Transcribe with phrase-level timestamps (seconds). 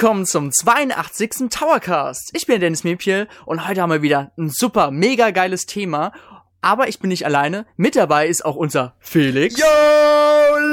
[0.00, 1.50] willkommen zum 82.
[1.50, 2.30] Towercast.
[2.32, 6.12] Ich bin Dennis Miepje und heute haben wir wieder ein super, mega geiles Thema.
[6.62, 7.66] Aber ich bin nicht alleine.
[7.76, 9.60] Mit dabei ist auch unser Felix.
[9.60, 9.66] Yo,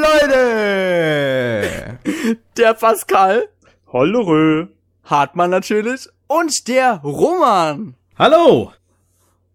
[0.01, 1.99] Leute!
[2.57, 3.49] Der Pascal.
[3.91, 4.67] Hollerö.
[5.03, 6.07] Hartmann natürlich.
[6.27, 7.95] Und der Roman.
[8.17, 8.71] Hallo!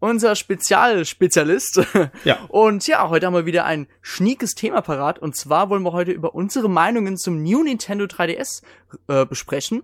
[0.02, 1.80] Unser Spezialspezialist.
[2.24, 2.38] Ja.
[2.48, 5.20] Und ja, heute haben wir wieder ein schniekes Thema parat.
[5.20, 8.62] Und zwar wollen wir heute über unsere Meinungen zum New Nintendo 3DS
[9.06, 9.82] äh, besprechen.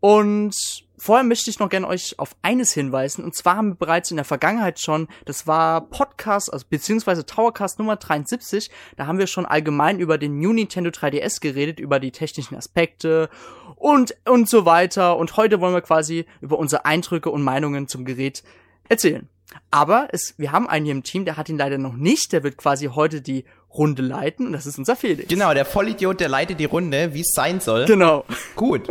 [0.00, 0.54] Und
[0.96, 3.22] vorher möchte ich noch gerne euch auf eines hinweisen.
[3.22, 7.78] Und zwar haben wir bereits in der Vergangenheit schon, das war Podcast, also beziehungsweise Towercast
[7.78, 12.12] Nummer 73, da haben wir schon allgemein über den New Nintendo 3DS geredet, über die
[12.12, 13.28] technischen Aspekte
[13.76, 15.18] und, und so weiter.
[15.18, 18.42] Und heute wollen wir quasi über unsere Eindrücke und Meinungen zum Gerät
[18.88, 19.28] erzählen.
[19.70, 22.32] Aber es, wir haben einen hier im Team, der hat ihn leider noch nicht.
[22.32, 25.28] Der wird quasi heute die Runde leiten und das ist unser Felix.
[25.28, 27.84] Genau, der Vollidiot, der leitet die Runde, wie es sein soll.
[27.84, 28.24] Genau.
[28.56, 28.88] Gut.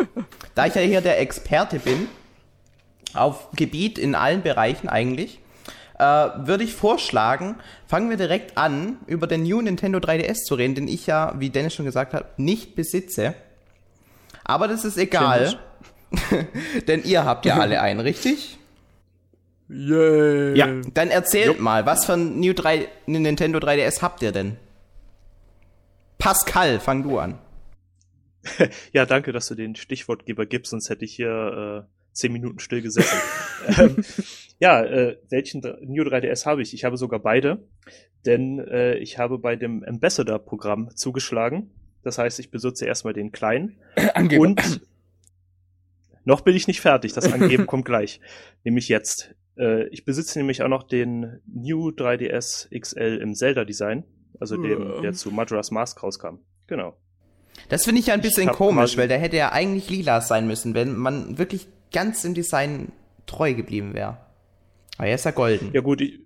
[0.55, 2.07] Da ich ja hier der Experte bin,
[3.13, 5.39] auf Gebiet in allen Bereichen eigentlich,
[5.97, 7.55] äh, würde ich vorschlagen,
[7.88, 11.49] fangen wir direkt an, über den New Nintendo 3DS zu reden, den ich ja, wie
[11.49, 13.33] Dennis schon gesagt hat, nicht besitze.
[14.45, 15.59] Aber das ist egal,
[16.88, 18.58] denn ihr habt ja alle einen, richtig?
[19.70, 20.58] Yay.
[20.58, 20.81] Ja.
[20.94, 24.58] Dann erzählt mal, was für ein New 3, Nintendo 3DS habt ihr denn?
[26.17, 27.39] Pascal, fang du an.
[28.94, 32.81] Ja, danke, dass du den Stichwortgeber gibst, sonst hätte ich hier äh, zehn Minuten still
[32.81, 33.20] gesessen.
[33.78, 34.03] ähm,
[34.59, 36.73] ja, äh, welchen New 3DS habe ich?
[36.73, 37.67] Ich habe sogar beide,
[38.25, 41.72] denn äh, ich habe bei dem Ambassador-Programm zugeschlagen.
[42.02, 43.78] Das heißt, ich besitze erstmal den kleinen
[44.40, 44.81] und
[46.25, 47.14] noch bin ich nicht fertig.
[47.14, 48.19] Das Angeben kommt gleich,
[48.63, 49.35] nämlich jetzt.
[49.59, 54.03] Äh, ich besitze nämlich auch noch den New 3DS XL im Zelda-Design,
[54.40, 55.02] also dem, Ja.
[55.02, 56.38] der zu Majora's Mask rauskam.
[56.68, 56.96] Genau.
[57.68, 60.74] Das finde ich ja ein bisschen komisch, weil der hätte ja eigentlich lila sein müssen,
[60.75, 62.92] wenn man wirklich ganz im Design
[63.25, 64.18] treu geblieben wäre.
[64.97, 65.72] Aber er ist ja golden.
[65.74, 66.20] Ja gut, ich,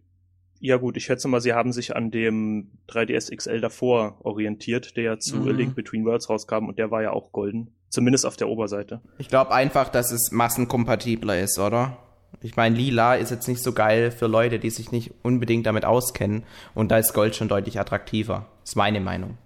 [0.60, 5.04] ja gut, ich schätze mal, sie haben sich an dem 3DS XL davor orientiert, der
[5.04, 5.48] ja zu Mhm.
[5.48, 7.74] A Link Between Worlds rauskam und der war ja auch golden.
[7.90, 9.02] Zumindest auf der Oberseite.
[9.18, 11.98] Ich glaube einfach, dass es massenkompatibler ist, oder?
[12.42, 15.86] Ich meine, lila ist jetzt nicht so geil für Leute, die sich nicht unbedingt damit
[15.86, 16.44] auskennen.
[16.74, 18.48] Und da ist Gold schon deutlich attraktiver.
[18.64, 19.38] Ist meine Meinung.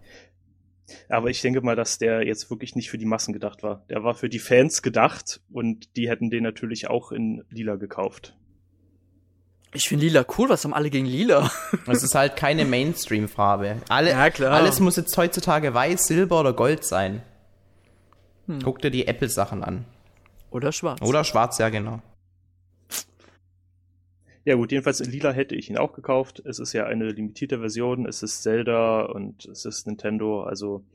[1.10, 3.86] Aber ich denke mal, dass der jetzt wirklich nicht für die Massen gedacht war.
[3.90, 8.36] Der war für die Fans gedacht und die hätten den natürlich auch in lila gekauft.
[9.74, 10.50] Ich finde Lila cool.
[10.50, 11.52] Was haben alle gegen Lila?
[11.88, 13.78] Es ist halt keine Mainstream-Farbe.
[13.90, 14.54] Alle, Ja, klar.
[14.54, 17.22] Alles muss jetzt heutzutage weiß, silber oder gold sein.
[18.48, 18.62] Hm.
[18.64, 19.86] Guck dir die Apple-Sachen an.
[20.50, 21.02] Oder schwarz.
[21.02, 22.02] Oder schwarz, ja genau.
[24.48, 26.42] Ja gut, jedenfalls in lila hätte ich ihn auch gekauft.
[26.46, 30.44] Es ist ja eine limitierte Version, es ist Zelda und es ist Nintendo.
[30.44, 30.86] Also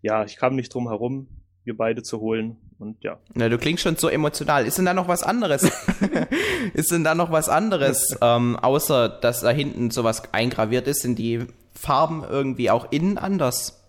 [0.00, 1.26] ja, ich kam nicht drum herum,
[1.64, 3.18] wir beide zu holen und ja.
[3.34, 4.64] Na, du klingst schon so emotional.
[4.64, 5.64] Ist denn da noch was anderes?
[6.74, 11.02] ist denn da noch was anderes, ähm, außer dass da hinten sowas eingraviert ist?
[11.02, 13.84] Sind die Farben irgendwie auch innen anders?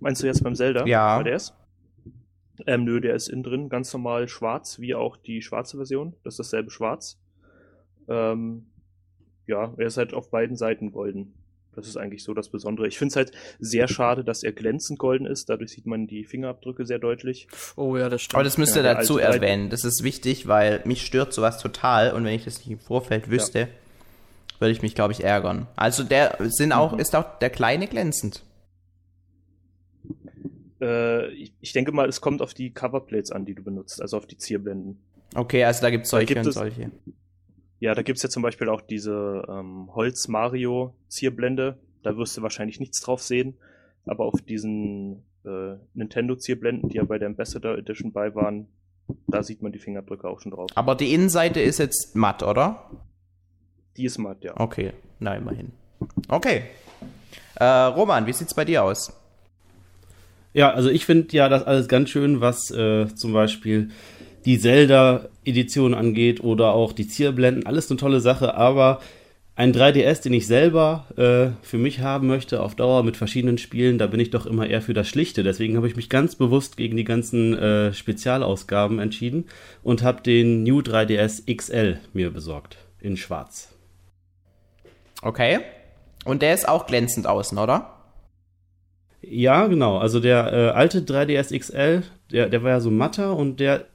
[0.00, 0.84] Meinst du jetzt beim Zelda?
[0.84, 1.16] Ja.
[1.16, 1.54] Bei der ist?
[2.66, 6.12] Ähm, nö, der ist innen drin ganz normal schwarz, wie auch die schwarze Version.
[6.22, 7.18] Das ist dasselbe Schwarz.
[8.08, 8.66] Ähm,
[9.46, 11.34] ja, er ist halt auf beiden Seiten golden.
[11.74, 12.86] Das ist eigentlich so das Besondere.
[12.86, 15.50] Ich finde es halt sehr schade, dass er glänzend golden ist.
[15.50, 17.48] Dadurch sieht man die Fingerabdrücke sehr deutlich.
[17.76, 18.36] Oh ja, das stimmt.
[18.36, 19.70] Aber das müsst ihr Ja, dazu erwähnen.
[19.70, 23.28] Das ist wichtig, weil mich stört sowas total und wenn ich das nicht im Vorfeld
[23.28, 23.68] wüsste,
[24.60, 25.66] würde ich mich, glaube ich, ärgern.
[25.74, 27.00] Also der sind auch, Mhm.
[27.00, 28.44] ist auch der kleine glänzend.
[30.80, 34.16] Äh, ich, ich denke mal, es kommt auf die Coverplates an, die du benutzt, also
[34.16, 34.98] auf die Zierblenden.
[35.34, 36.90] Okay, also da gibt's solche gibt und es- solche.
[37.80, 41.78] Ja, da gibt's ja zum Beispiel auch diese ähm, Holz-Mario-Zierblende.
[42.02, 43.54] Da wirst du wahrscheinlich nichts drauf sehen.
[44.06, 48.68] Aber auf diesen äh, Nintendo-Zierblenden, die ja bei der Ambassador Edition bei waren,
[49.26, 50.70] da sieht man die Fingerabdrücke auch schon drauf.
[50.74, 52.90] Aber die Innenseite ist jetzt matt, oder?
[53.96, 54.58] Die ist matt, ja.
[54.58, 55.72] Okay, na immerhin.
[56.28, 56.62] Okay.
[57.56, 59.12] Äh, Roman, wie sieht's bei dir aus?
[60.52, 63.90] Ja, also ich finde ja das alles ganz schön, was äh, zum Beispiel
[64.44, 67.66] die Zelda-Edition angeht oder auch die Zierblenden.
[67.66, 69.00] Alles eine tolle Sache, aber
[69.56, 73.98] ein 3DS, den ich selber äh, für mich haben möchte, auf Dauer mit verschiedenen Spielen,
[73.98, 75.44] da bin ich doch immer eher für das Schlichte.
[75.44, 79.46] Deswegen habe ich mich ganz bewusst gegen die ganzen äh, Spezialausgaben entschieden
[79.84, 82.78] und habe den New 3DS XL mir besorgt.
[83.00, 83.72] In schwarz.
[85.22, 85.60] Okay.
[86.24, 87.94] Und der ist auch glänzend außen, oder?
[89.20, 89.98] Ja, genau.
[89.98, 92.02] Also der äh, alte 3DS XL,
[92.32, 93.86] der, der war ja so matter und der,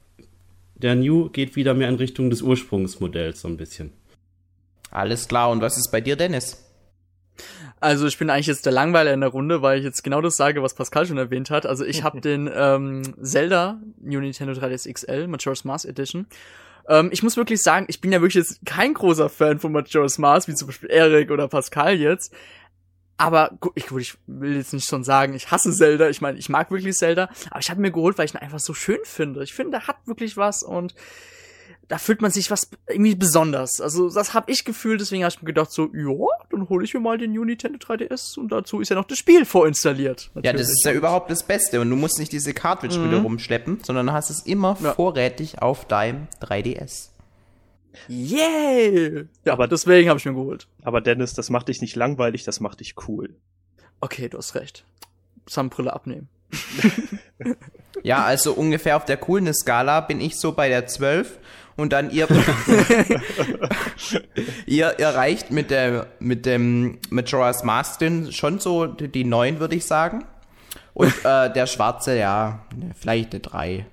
[0.81, 3.91] der New geht wieder mehr in Richtung des Ursprungsmodells so ein bisschen.
[4.91, 5.51] Alles klar.
[5.51, 6.65] Und was ist bei dir, Dennis?
[7.79, 10.35] Also ich bin eigentlich jetzt der Langweiler in der Runde, weil ich jetzt genau das
[10.35, 11.65] sage, was Pascal schon erwähnt hat.
[11.65, 16.27] Also ich habe den ähm, Zelda New Nintendo 3DS XL Majora's Mask Edition.
[16.89, 20.17] Ähm, ich muss wirklich sagen, ich bin ja wirklich jetzt kein großer Fan von Majora's
[20.17, 22.33] Mask, wie zum Beispiel Eric oder Pascal jetzt.
[23.19, 26.09] Aber ich, gut, ich will jetzt nicht schon sagen, ich hasse Zelda.
[26.09, 28.59] Ich meine, ich mag wirklich Zelda, aber ich habe mir geholt, weil ich ihn einfach
[28.59, 29.43] so schön finde.
[29.43, 30.95] Ich finde, er hat wirklich was und
[31.89, 33.81] da fühlt man sich was irgendwie besonders.
[33.81, 36.93] Also das habe ich gefühlt, deswegen habe ich mir gedacht so, ja, dann hole ich
[36.93, 40.29] mir mal den New Nintendo 3DS und dazu ist ja noch das Spiel vorinstalliert.
[40.41, 41.81] Ja, das ist ja überhaupt das Beste.
[41.81, 44.93] Und du musst nicht diese Cartridge wieder rumschleppen, sondern du hast es immer Ja.
[44.93, 47.09] vorrätig auf deinem 3DS.
[48.07, 49.25] Yay!
[49.45, 50.67] Ja, aber deswegen habe ich mir geholt.
[50.83, 53.35] Aber Dennis, das macht dich nicht langweilig, das macht dich cool.
[53.99, 54.85] Okay, du hast recht.
[55.47, 56.29] Sonnenbrille abnehmen.
[58.03, 61.39] Ja, also ungefähr auf der Coolness-Skala bin ich so bei der 12
[61.75, 62.27] und dann ihr,
[64.65, 68.01] ihr erreicht mit der, mit dem Majora's Mask
[68.31, 70.25] schon so die, die 9, würde ich sagen.
[70.93, 73.85] Und äh, der Schwarze, ja, ne, vielleicht eine 3.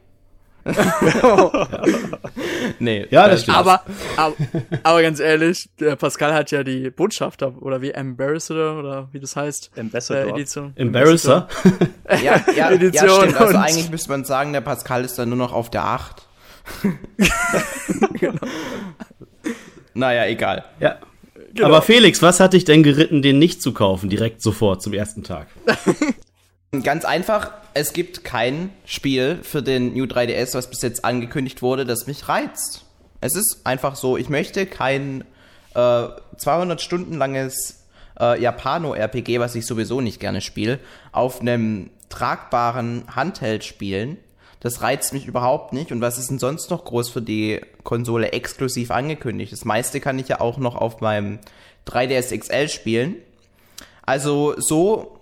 [2.78, 3.58] nee, Ja, das äh, stimmt.
[3.58, 3.82] Aber,
[4.16, 4.34] aber,
[4.82, 9.36] aber ganz ehrlich, der Pascal hat ja die Botschafter oder wie Ambassador oder wie das
[9.36, 9.70] heißt.
[9.78, 10.26] Ambassador.
[10.26, 10.72] Äh, Edition.
[10.74, 11.48] Embarrasser.
[12.08, 13.40] Ja, ja, ja Edition stimmt.
[13.40, 16.26] Also und- eigentlich müsste man sagen, der Pascal ist dann nur noch auf der 8.
[19.94, 20.64] Naja, egal.
[20.80, 20.96] ja.
[21.54, 21.68] Genau.
[21.68, 25.22] Aber Felix, was hat dich denn geritten, den nicht zu kaufen, direkt sofort zum ersten
[25.22, 25.46] Tag?
[26.82, 31.84] Ganz einfach, es gibt kein Spiel für den New 3DS, was bis jetzt angekündigt wurde,
[31.84, 32.84] das mich reizt.
[33.20, 35.22] Es ist einfach so, ich möchte kein
[35.74, 37.84] äh, 200 Stunden langes
[38.18, 40.78] äh, Japano-RPG, was ich sowieso nicht gerne spiele,
[41.12, 44.18] auf einem tragbaren Handheld spielen.
[44.60, 45.92] Das reizt mich überhaupt nicht.
[45.92, 49.52] Und was ist denn sonst noch groß für die Konsole exklusiv angekündigt?
[49.52, 51.38] Das meiste kann ich ja auch noch auf meinem
[51.86, 53.16] 3DS XL spielen.
[54.02, 55.15] Also so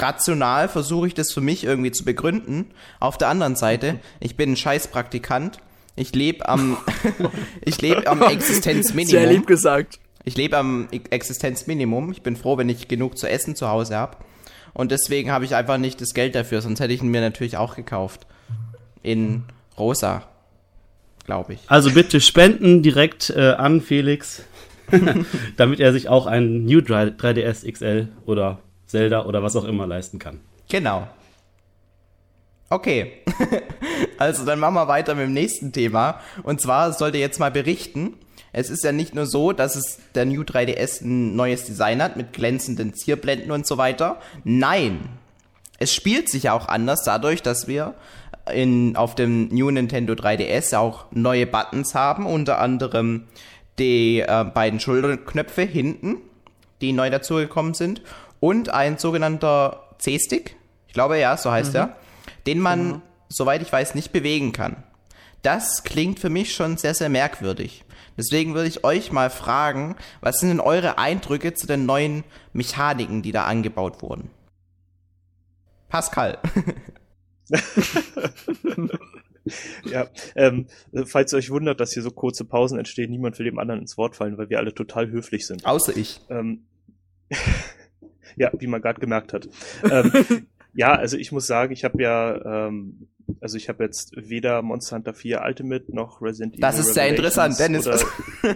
[0.00, 2.66] rational versuche ich das für mich irgendwie zu begründen.
[3.00, 5.58] Auf der anderen Seite, ich bin ein Scheißpraktikant.
[5.96, 6.78] Ich lebe am,
[7.64, 9.46] ich lebe am Sehr lieb Existenzminimum.
[9.46, 9.98] gesagt.
[10.24, 12.12] Ich lebe am Existenzminimum.
[12.12, 14.16] Ich bin froh, wenn ich genug zu essen zu Hause habe.
[14.74, 17.56] Und deswegen habe ich einfach nicht das Geld dafür, sonst hätte ich ihn mir natürlich
[17.56, 18.26] auch gekauft.
[19.02, 19.44] In
[19.78, 20.22] rosa,
[21.26, 21.60] glaube ich.
[21.66, 24.44] Also bitte spenden direkt äh, an Felix,
[25.56, 28.60] damit er sich auch einen New 3, 3DS XL oder
[28.92, 30.40] Zelda oder was auch immer leisten kann.
[30.68, 31.08] Genau.
[32.68, 33.12] Okay.
[34.18, 36.20] also dann machen wir weiter mit dem nächsten Thema.
[36.42, 38.14] Und zwar sollte jetzt mal berichten.
[38.52, 42.16] Es ist ja nicht nur so, dass es der New 3DS ein neues Design hat
[42.16, 44.20] mit glänzenden Zierblenden und so weiter.
[44.44, 45.08] Nein.
[45.78, 47.94] Es spielt sich ja auch anders dadurch, dass wir
[48.52, 53.24] in, auf dem New Nintendo 3DS auch neue Buttons haben, unter anderem
[53.78, 56.18] die äh, beiden Schulterknöpfe hinten,
[56.80, 58.02] die neu dazugekommen sind,
[58.42, 60.56] und ein sogenannter C-Stick,
[60.88, 61.96] ich glaube ja, so heißt er,
[62.44, 64.82] den man, soweit ich weiß, nicht bewegen kann.
[65.42, 67.84] Das klingt für mich schon sehr, sehr merkwürdig.
[68.16, 73.22] Deswegen würde ich euch mal fragen, was sind denn eure Eindrücke zu den neuen Mechaniken,
[73.22, 74.28] die da angebaut wurden?
[75.88, 76.38] Pascal.
[79.84, 80.06] Ja,
[80.36, 80.68] ähm,
[81.04, 83.98] falls ihr euch wundert, dass hier so kurze Pausen entstehen, niemand will dem anderen ins
[83.98, 85.66] Wort fallen, weil wir alle total höflich sind.
[85.66, 86.20] Außer ich.
[86.30, 86.64] Ähm,
[88.36, 89.48] ja, wie man gerade gemerkt hat.
[89.90, 90.12] ähm,
[90.74, 93.08] ja, also ich muss sagen, ich habe ja, ähm,
[93.40, 96.60] also ich habe jetzt weder Monster Hunter 4 Ultimate noch Resident Evil.
[96.60, 97.86] Das ist sehr interessant, Dennis.
[97.86, 98.00] Oder,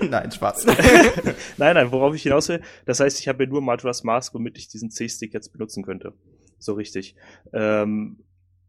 [0.09, 0.67] Nein, Spaß.
[1.57, 4.59] nein, nein, worauf ich hinaus will, das heißt, ich habe ja nur Majora's Mask, womit
[4.59, 6.15] ich diesen C-Stick jetzt benutzen könnte.
[6.59, 7.17] So richtig.
[7.53, 8.25] Ähm,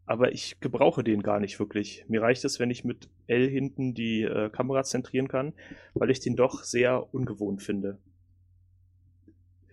[0.05, 2.05] aber ich gebrauche den gar nicht wirklich.
[2.07, 5.53] Mir reicht es, wenn ich mit L hinten die äh, Kamera zentrieren kann,
[5.93, 7.99] weil ich den doch sehr ungewohnt finde.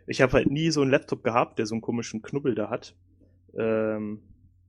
[0.07, 2.95] Ich habe halt nie so einen Laptop gehabt, der so einen komischen Knubbel da hat.
[3.57, 4.21] Ähm,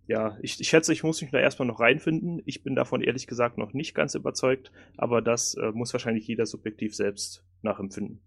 [0.07, 2.41] ja, ich, ich schätze, ich muss mich da erstmal noch reinfinden.
[2.45, 6.45] Ich bin davon ehrlich gesagt noch nicht ganz überzeugt, aber das äh, muss wahrscheinlich jeder
[6.45, 8.21] subjektiv selbst nachempfinden.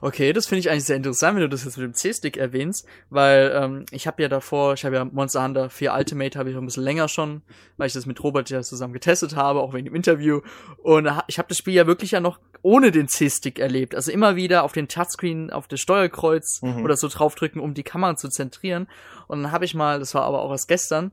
[0.00, 2.86] Okay, das finde ich eigentlich sehr interessant, wenn du das jetzt mit dem C-Stick erwähnst,
[3.10, 6.56] weil ähm, ich habe ja davor, ich habe ja Monster Hunter 4 Ultimate habe ich
[6.56, 7.42] ein bisschen länger schon,
[7.76, 10.40] weil ich das mit Robert ja zusammen getestet habe, auch wegen dem Interview.
[10.82, 13.94] Und ich habe das Spiel ja wirklich ja noch ohne den C-Stick erlebt.
[13.94, 16.84] Also immer wieder auf den Touchscreen, auf das Steuerkreuz Mhm.
[16.84, 18.88] oder so draufdrücken, um die Kamera zu zentrieren.
[19.26, 21.12] Und dann habe ich mal, das war aber auch erst gestern,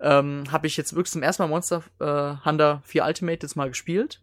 [0.00, 3.68] ähm, habe ich jetzt wirklich zum ersten Mal Monster äh, Hunter 4 Ultimate jetzt mal
[3.68, 4.20] gespielt.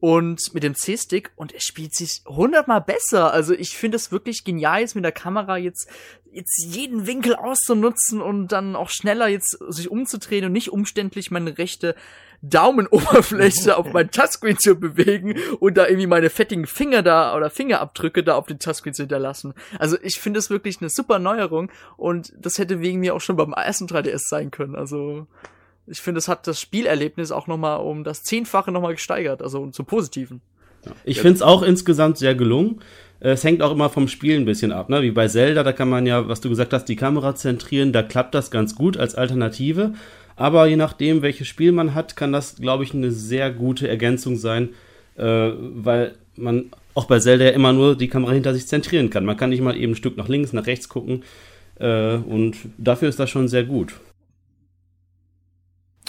[0.00, 3.32] Und mit dem C-Stick und er spielt sich hundertmal besser.
[3.32, 5.88] Also ich finde es wirklich genial, jetzt mit der Kamera jetzt
[6.36, 11.56] jetzt jeden Winkel auszunutzen und dann auch schneller jetzt sich umzudrehen und nicht umständlich meine
[11.56, 11.94] rechte
[12.42, 18.22] Daumenoberfläche auf mein Touchscreen zu bewegen und da irgendwie meine fettigen Finger da oder Fingerabdrücke
[18.22, 19.54] da auf den Touchscreen zu hinterlassen.
[19.78, 23.36] Also ich finde es wirklich eine super Neuerung und das hätte wegen mir auch schon
[23.36, 24.76] beim ersten 3DS sein können.
[24.76, 25.26] Also
[25.86, 29.86] ich finde, es hat das Spielerlebnis auch nochmal um das Zehnfache nochmal gesteigert, also zum
[29.86, 30.40] Positiven.
[31.04, 32.80] Ich finde es auch insgesamt sehr gelungen.
[33.18, 35.02] Es hängt auch immer vom Spiel ein bisschen ab, ne?
[35.02, 38.02] Wie bei Zelda, da kann man ja, was du gesagt hast, die Kamera zentrieren, da
[38.02, 39.94] klappt das ganz gut als Alternative.
[40.36, 44.36] Aber je nachdem, welches Spiel man hat, kann das, glaube ich, eine sehr gute Ergänzung
[44.36, 44.70] sein,
[45.16, 49.24] äh, weil man auch bei Zelda ja immer nur die Kamera hinter sich zentrieren kann.
[49.24, 51.24] Man kann nicht mal eben ein Stück nach links, nach rechts gucken.
[51.78, 53.94] Äh, und dafür ist das schon sehr gut.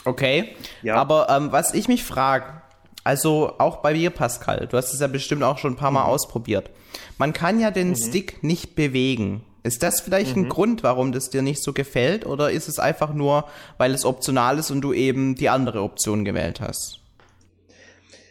[0.08, 0.56] Okay.
[0.84, 0.96] Ja.
[0.96, 2.62] Aber ähm, was ich mich frage,
[3.04, 6.04] also auch bei mir, Pascal, du hast es ja bestimmt auch schon ein paar Mal
[6.04, 6.10] mhm.
[6.10, 6.70] ausprobiert.
[7.18, 7.96] Man kann ja den mhm.
[7.96, 9.44] Stick nicht bewegen.
[9.64, 10.44] Ist das vielleicht mhm.
[10.44, 12.26] ein Grund, warum das dir nicht so gefällt?
[12.26, 13.46] Oder ist es einfach nur,
[13.78, 17.02] weil es optional ist und du eben die andere Option gewählt hast?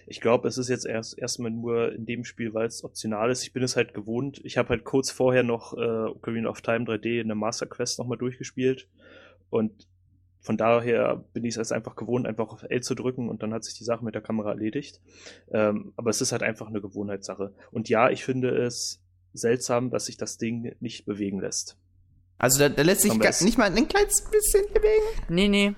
[0.07, 3.43] Ich glaube, es ist jetzt erst erstmal nur in dem Spiel, weil es optional ist.
[3.43, 4.41] Ich bin es halt gewohnt.
[4.45, 7.99] Ich habe halt kurz vorher noch äh, Ocarina of Time 3D in der Master Quest
[7.99, 8.89] nochmal durchgespielt.
[9.51, 9.73] Und
[10.47, 13.65] von daher bin ich es einfach gewohnt, einfach auf L zu drücken und dann hat
[13.65, 15.01] sich die Sache mit der Kamera erledigt.
[15.51, 17.53] Ähm, aber es ist halt einfach eine Gewohnheitssache.
[17.73, 21.77] Und ja, ich finde es seltsam, dass sich das Ding nicht bewegen lässt.
[22.39, 25.25] Also da, da lässt sich gar, nicht mal ein kleines bisschen bewegen?
[25.29, 25.75] Nee, nee.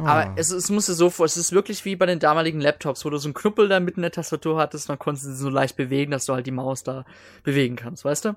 [0.00, 0.04] Oh.
[0.04, 3.10] Aber es, es muss so vor, es ist wirklich wie bei den damaligen Laptops, wo
[3.10, 5.48] du so einen Knüppel da mitten in der Tastatur hattest, dann konntest du sie so
[5.48, 7.04] leicht bewegen, dass du halt die Maus da
[7.44, 8.36] bewegen kannst, weißt du?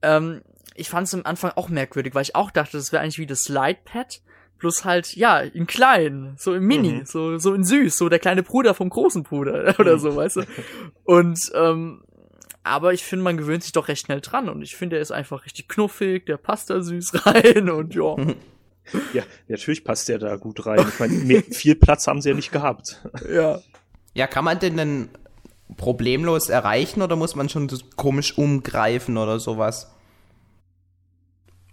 [0.00, 0.40] Ähm,
[0.74, 3.26] ich fand es am Anfang auch merkwürdig, weil ich auch dachte, das wäre eigentlich wie
[3.26, 4.22] das Slide-Pad,
[4.60, 7.06] Plus halt, ja, in klein, so im Mini, mhm.
[7.06, 10.42] so, so in süß, so der kleine Bruder vom großen Bruder oder so, weißt du.
[11.04, 12.02] Und, ähm,
[12.62, 15.12] aber ich finde, man gewöhnt sich doch recht schnell dran und ich finde, er ist
[15.12, 18.16] einfach richtig knuffig, der passt da süß rein und ja.
[19.14, 20.84] Ja, natürlich passt der da gut rein.
[20.86, 23.00] Ich meine, viel Platz haben sie ja nicht gehabt.
[23.32, 23.60] Ja.
[24.12, 25.08] Ja, kann man den denn
[25.78, 29.90] problemlos erreichen oder muss man schon so komisch umgreifen oder sowas?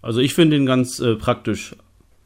[0.01, 1.75] Also ich finde ihn ganz äh, praktisch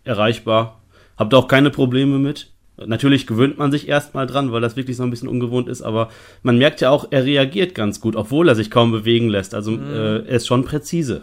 [0.04, 0.82] erreichbar.
[1.18, 2.52] Habt auch keine Probleme mit.
[2.78, 6.10] Natürlich gewöhnt man sich erstmal dran, weil das wirklich so ein bisschen ungewohnt ist, aber
[6.42, 9.54] man merkt ja auch, er reagiert ganz gut, obwohl er sich kaum bewegen lässt.
[9.54, 9.94] Also mhm.
[9.94, 11.22] äh, er ist schon präzise.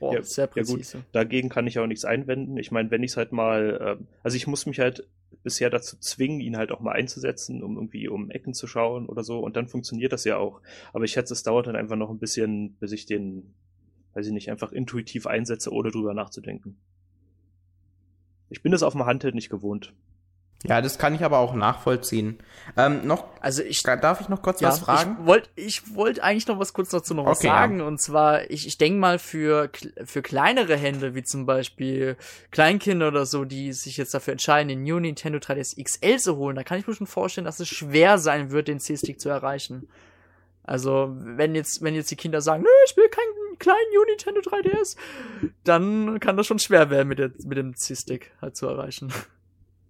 [0.00, 0.98] Boah, ja, sehr präzise.
[0.98, 2.56] Ja gut, dagegen kann ich auch nichts einwenden.
[2.56, 5.06] Ich meine, wenn ich es halt mal, äh, also ich muss mich halt
[5.42, 9.22] bisher dazu zwingen, ihn halt auch mal einzusetzen, um irgendwie um Ecken zu schauen oder
[9.22, 10.60] so, und dann funktioniert das ja auch.
[10.92, 13.54] Aber ich schätze, es dauert dann einfach noch ein bisschen, bis ich den,
[14.14, 16.78] weiß ich nicht, einfach intuitiv einsetze, ohne drüber nachzudenken.
[18.54, 19.92] Ich bin es auf dem Handheld nicht gewohnt.
[20.66, 22.38] Ja, das kann ich aber auch nachvollziehen.
[22.76, 25.18] Ähm, noch, also ich darf ich noch kurz ja, was fragen?
[25.20, 27.80] Ich wollte ich wollt eigentlich noch was kurz dazu noch was okay, sagen.
[27.80, 27.84] Ja.
[27.84, 29.70] Und zwar, ich, ich denke mal für,
[30.04, 32.16] für kleinere Hände, wie zum Beispiel
[32.52, 36.54] Kleinkinder oder so, die sich jetzt dafür entscheiden, den New Nintendo 3DS XL zu holen,
[36.54, 39.88] da kann ich mir schon vorstellen, dass es schwer sein wird, den C-Stick zu erreichen.
[40.62, 44.40] Also, wenn jetzt, wenn jetzt die Kinder sagen, nö, ich will keinen kleinen New Nintendo
[44.40, 44.96] 3DS,
[45.64, 49.12] dann kann das schon schwer werden, mit, der, mit dem C-Stick halt zu erreichen.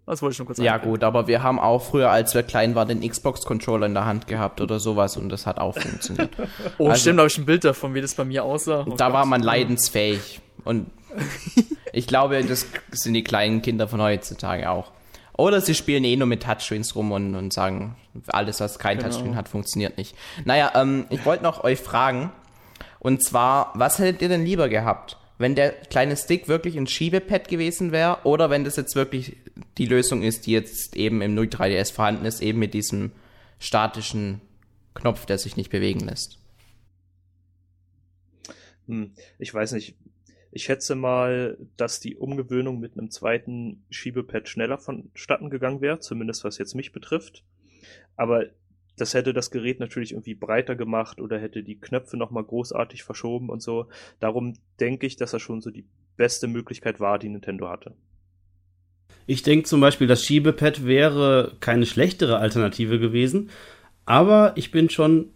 [0.07, 0.67] Das wollte ich nur kurz sagen.
[0.67, 4.05] Ja, gut, aber wir haben auch früher, als wir klein waren, den Xbox-Controller in der
[4.05, 6.31] Hand gehabt oder sowas und das hat auch funktioniert.
[6.79, 8.85] oh, also, stimmt, da habe ich ein Bild davon, wie das bei mir aussah.
[8.87, 9.15] Oh da Gott.
[9.15, 10.41] war man leidensfähig.
[10.65, 10.91] Und
[11.93, 14.93] ich glaube, das sind die kleinen Kinder von heutzutage auch.
[15.37, 17.97] Oder sie spielen eh nur mit Touchscreens rum und, und sagen,
[18.29, 19.09] alles, was kein genau.
[19.09, 20.15] Touchscreen hat, funktioniert nicht.
[20.45, 22.31] Naja, ähm, ich wollte noch euch fragen,
[23.05, 25.19] und zwar, was hättet ihr denn lieber gehabt?
[25.37, 29.37] Wenn der kleine Stick wirklich ein Schiebepad gewesen wäre oder wenn das jetzt wirklich
[29.77, 33.13] die Lösung ist, die jetzt eben im 03DS vorhanden ist, eben mit diesem
[33.59, 34.41] statischen
[34.95, 36.39] Knopf, der sich nicht bewegen lässt.
[38.87, 39.97] Hm, ich weiß nicht,
[40.51, 46.43] ich schätze mal, dass die Umgewöhnung mit einem zweiten Schiebepad schneller vonstatten gegangen wäre, zumindest
[46.43, 47.45] was jetzt mich betrifft.
[48.17, 48.47] Aber
[48.97, 53.49] das hätte das Gerät natürlich irgendwie breiter gemacht oder hätte die Knöpfe nochmal großartig verschoben
[53.49, 53.87] und so.
[54.21, 55.85] Darum denke ich, dass das schon so die
[56.17, 57.95] beste Möglichkeit war, die Nintendo hatte.
[59.27, 63.51] Ich denke zum Beispiel, das Schiebepad wäre keine schlechtere Alternative gewesen,
[64.05, 65.31] aber ich bin schon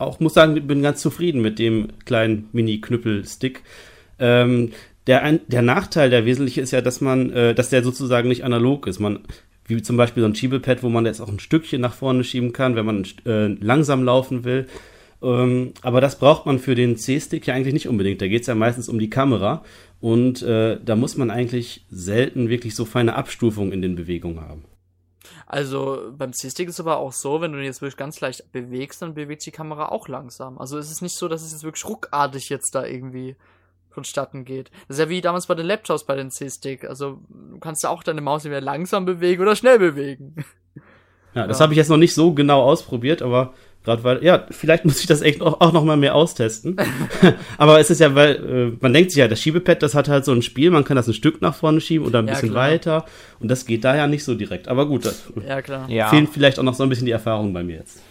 [0.00, 3.62] auch, muss sagen, bin ganz zufrieden mit dem kleinen Mini-Knüppelstick.
[4.18, 4.72] Ähm,
[5.06, 8.86] der, der Nachteil, der wesentliche ist ja, dass man, äh, dass der sozusagen nicht analog
[8.86, 8.98] ist.
[8.98, 9.20] Man,
[9.70, 12.52] wie zum Beispiel so ein Schiebepad, wo man jetzt auch ein Stückchen nach vorne schieben
[12.52, 14.66] kann, wenn man äh, langsam laufen will.
[15.22, 18.20] Ähm, aber das braucht man für den C-Stick ja eigentlich nicht unbedingt.
[18.20, 19.64] Da geht es ja meistens um die Kamera.
[20.00, 24.64] Und äh, da muss man eigentlich selten wirklich so feine Abstufungen in den Bewegungen haben.
[25.46, 28.52] Also beim C-Stick ist es aber auch so, wenn du den jetzt wirklich ganz leicht
[28.52, 30.58] bewegst, dann bewegt die Kamera auch langsam.
[30.58, 33.36] Also es ist nicht so, dass es jetzt wirklich ruckartig jetzt da irgendwie
[33.90, 34.70] vonstatten geht.
[34.88, 36.84] Das ist ja wie damals bei den Laptops bei den C-Stick.
[36.84, 40.36] Also du kannst ja auch deine Maus entweder langsam bewegen oder schnell bewegen.
[41.32, 41.62] Ja, das ja.
[41.62, 45.06] habe ich jetzt noch nicht so genau ausprobiert, aber Gerade weil, ja, vielleicht muss ich
[45.06, 46.76] das echt auch, auch noch mal mehr austesten.
[47.58, 50.26] Aber es ist ja, weil äh, man denkt sich ja, das Schiebepad, das hat halt
[50.26, 52.50] so ein Spiel, man kann das ein Stück nach vorne schieben oder ein ja, bisschen
[52.50, 52.70] klar.
[52.70, 53.04] weiter.
[53.38, 54.68] Und das geht da ja nicht so direkt.
[54.68, 55.88] Aber gut, das ja, klar.
[56.10, 58.02] fehlen vielleicht auch noch so ein bisschen die Erfahrung bei mir jetzt.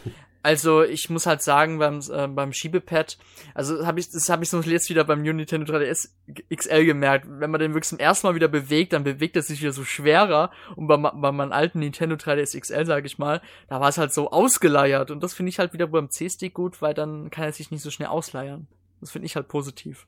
[0.42, 3.18] Also ich muss halt sagen, beim, äh, beim Schiebepad,
[3.54, 6.12] also hab ich, das habe ich so jetzt wieder beim New Nintendo 3DS
[6.56, 7.28] XL gemerkt.
[7.28, 9.84] Wenn man den wirklich zum ersten Mal wieder bewegt, dann bewegt er sich wieder so
[9.84, 10.52] schwerer.
[10.78, 14.14] Und bei, bei meinem alten Nintendo 3DS XL, sage ich mal, da war es halt
[14.14, 15.12] so ausgeleiert.
[15.12, 17.82] Und das finde ich halt wieder beim C-Stick gut, weil dann kann er sich nicht
[17.82, 18.68] so schnell ausleiern.
[19.02, 20.08] Das finde ich halt positiv.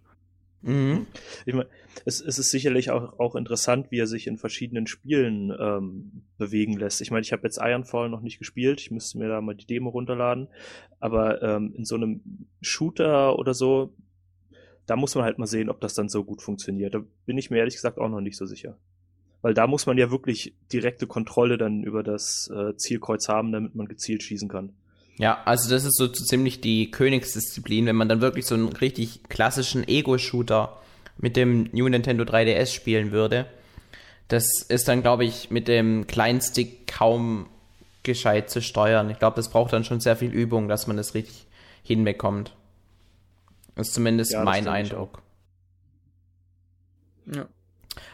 [0.62, 1.08] Mhm.
[1.46, 1.70] Ich meine,
[2.06, 6.78] es, es ist sicherlich auch, auch interessant, wie er sich in verschiedenen Spielen ähm, bewegen
[6.78, 7.02] lässt.
[7.02, 9.66] Ich meine, ich habe jetzt Ironfall noch nicht gespielt, ich müsste mir da mal die
[9.66, 10.48] Demo runterladen,
[11.00, 12.22] aber ähm, in so einem
[12.62, 13.94] Shooter oder so,
[14.86, 16.94] da muss man halt mal sehen, ob das dann so gut funktioniert.
[16.94, 18.78] Da bin ich mir ehrlich gesagt auch noch nicht so sicher.
[19.42, 23.74] Weil da muss man ja wirklich direkte Kontrolle dann über das äh, Zielkreuz haben, damit
[23.74, 24.74] man gezielt schießen kann.
[25.18, 29.24] Ja, also das ist so ziemlich die Königsdisziplin, wenn man dann wirklich so einen richtig
[29.30, 30.78] klassischen Ego-Shooter
[31.18, 33.46] mit dem New Nintendo 3DS spielen würde.
[34.28, 37.48] Das ist dann, glaube ich, mit dem kleinen Stick kaum
[38.04, 39.10] gescheit zu steuern.
[39.10, 41.46] Ich glaube, das braucht dann schon sehr viel Übung, dass man das richtig
[41.84, 42.56] hinbekommt.
[43.76, 45.22] Das ist zumindest ja, mein Eindruck.
[47.26, 47.48] Ja.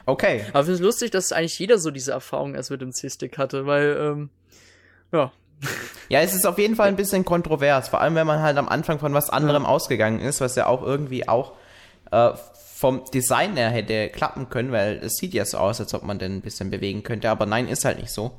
[0.06, 0.44] Okay.
[0.50, 3.38] Aber ich finde es lustig, dass eigentlich jeder so diese Erfahrung erst mit dem C-Stick
[3.38, 4.30] hatte, weil, ähm,
[5.12, 5.32] ja,
[6.10, 8.70] ja, es ist auf jeden Fall ein bisschen kontrovers, vor allem wenn man halt am
[8.70, 9.70] Anfang von was anderem ja.
[9.70, 11.54] ausgegangen ist, was ja auch irgendwie auch
[12.12, 12.32] äh,
[12.78, 16.20] vom Design her hätte klappen können, weil es sieht ja so aus, als ob man
[16.20, 18.38] den ein bisschen bewegen könnte, aber nein, ist halt nicht so.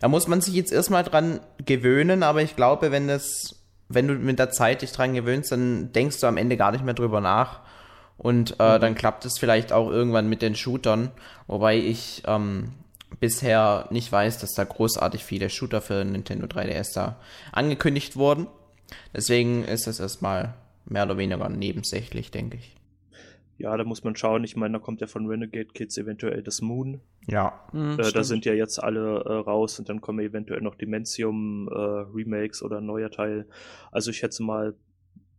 [0.00, 4.14] Da muss man sich jetzt erstmal dran gewöhnen, aber ich glaube, wenn das, wenn du
[4.14, 7.20] mit der Zeit dich dran gewöhnst, dann denkst du am Ende gar nicht mehr drüber
[7.20, 7.60] nach.
[8.16, 8.80] Und äh, mhm.
[8.80, 11.10] dann klappt es vielleicht auch irgendwann mit den Shootern,
[11.46, 12.72] wobei ich ähm,
[13.20, 17.16] bisher nicht weiß, dass da großartig viele Shooter für Nintendo 3DS da
[17.52, 18.46] angekündigt wurden.
[19.14, 20.54] Deswegen ist es erstmal
[20.86, 22.76] mehr oder weniger nebensächlich, denke ich.
[23.56, 24.42] Ja, da muss man schauen.
[24.44, 27.00] Ich meine, da kommt ja von Renegade Kids eventuell das Moon.
[27.26, 27.60] Ja.
[27.72, 31.68] Mhm, äh, da sind ja jetzt alle äh, raus und dann kommen eventuell noch Dimensium
[31.68, 33.46] äh, Remakes oder ein neuer Teil.
[33.92, 34.74] Also ich schätze mal,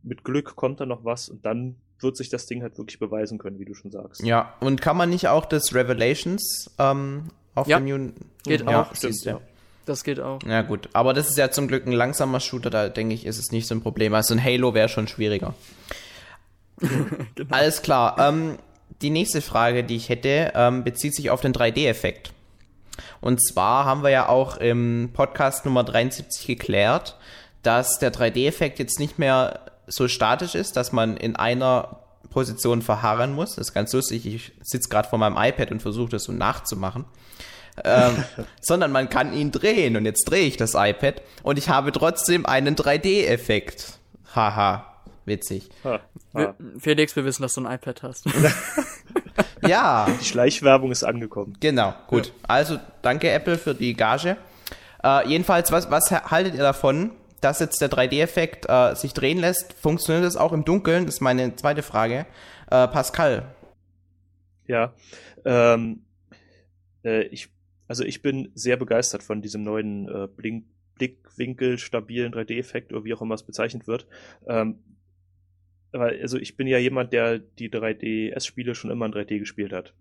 [0.01, 3.38] mit Glück kommt da noch was und dann wird sich das Ding halt wirklich beweisen
[3.38, 4.23] können, wie du schon sagst.
[4.23, 8.12] Ja, und kann man nicht auch das Revelations ähm, auf ja, dem New
[8.46, 8.96] geht ja, auch.
[8.96, 9.41] Stimmt, ja.
[9.86, 10.41] Das geht auch.
[10.44, 13.38] Ja gut, aber das ist ja zum Glück ein langsamer Shooter, da denke ich, ist
[13.38, 14.13] es nicht so ein Problem.
[14.13, 15.54] Also ein Halo wäre schon schwieriger.
[16.80, 17.50] genau.
[17.50, 18.15] Alles klar.
[18.20, 18.58] Ähm,
[19.02, 22.32] die nächste Frage, die ich hätte, ähm, bezieht sich auf den 3D-Effekt.
[23.22, 27.18] Und zwar haben wir ja auch im Podcast Nummer 73 geklärt,
[27.62, 33.34] dass der 3D-Effekt jetzt nicht mehr so statisch ist, dass man in einer Position verharren
[33.34, 33.56] muss.
[33.56, 34.26] Das ist ganz lustig.
[34.26, 37.06] Ich sitze gerade vor meinem iPad und versuche das so nachzumachen.
[37.83, 38.23] Ähm,
[38.61, 42.45] sondern man kann ihn drehen und jetzt drehe ich das iPad und ich habe trotzdem
[42.45, 43.99] einen 3D-Effekt.
[44.33, 44.85] Haha,
[45.25, 45.69] witzig.
[45.83, 45.99] Ha,
[46.33, 46.55] ha.
[46.79, 48.25] Felix, wir wissen, dass du ein iPad hast.
[49.67, 50.07] ja.
[50.19, 51.57] Die Schleichwerbung ist angekommen.
[51.59, 52.27] Genau, gut.
[52.27, 52.33] Ja.
[52.47, 54.38] Also danke Apple für die Gage.
[55.03, 57.11] Äh, jedenfalls, was, was haltet ihr davon,
[57.41, 61.05] dass jetzt der 3D-Effekt äh, sich drehen lässt, funktioniert das auch im Dunkeln?
[61.05, 62.25] Das ist meine zweite Frage.
[62.71, 63.43] Äh, Pascal.
[64.67, 64.93] Ja,
[65.45, 66.01] ähm,
[67.03, 67.49] äh, ich,
[67.88, 73.13] also ich bin sehr begeistert von diesem neuen äh, Blink, Blickwinkel stabilen 3D-Effekt oder wie
[73.13, 74.08] auch immer es bezeichnet wird.
[74.48, 74.80] Ähm,
[75.91, 79.93] also ich bin ja jemand, der die 3DS-Spiele schon immer in 3D gespielt hat.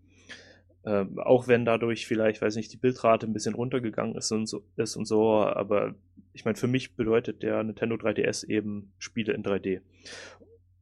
[0.87, 4.65] Ähm, auch wenn dadurch vielleicht, weiß nicht, die Bildrate ein bisschen runtergegangen ist und so,
[4.77, 5.95] ist und so aber
[6.35, 9.81] ich meine, für mich bedeutet der Nintendo 3DS eben Spiele in 3D.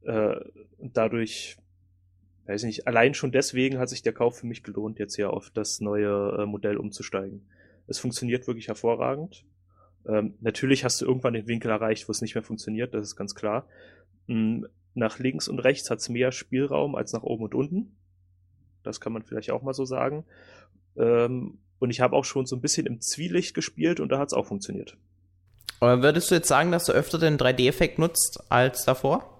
[0.01, 0.35] Äh,
[0.79, 1.57] dadurch,
[2.45, 5.49] weiß nicht, allein schon deswegen hat sich der Kauf für mich gelohnt, jetzt hier auf
[5.49, 7.47] das neue äh, Modell umzusteigen.
[7.87, 9.45] Es funktioniert wirklich hervorragend.
[10.07, 13.15] Ähm, natürlich hast du irgendwann den Winkel erreicht, wo es nicht mehr funktioniert, das ist
[13.15, 13.67] ganz klar.
[14.27, 17.95] Mhm, nach links und rechts hat es mehr Spielraum als nach oben und unten.
[18.83, 20.25] Das kann man vielleicht auch mal so sagen.
[20.97, 24.27] Ähm, und ich habe auch schon so ein bisschen im Zwielicht gespielt und da hat
[24.27, 24.97] es auch funktioniert.
[25.79, 29.32] Aber würdest du jetzt sagen, dass du öfter den 3D-Effekt nutzt als davor?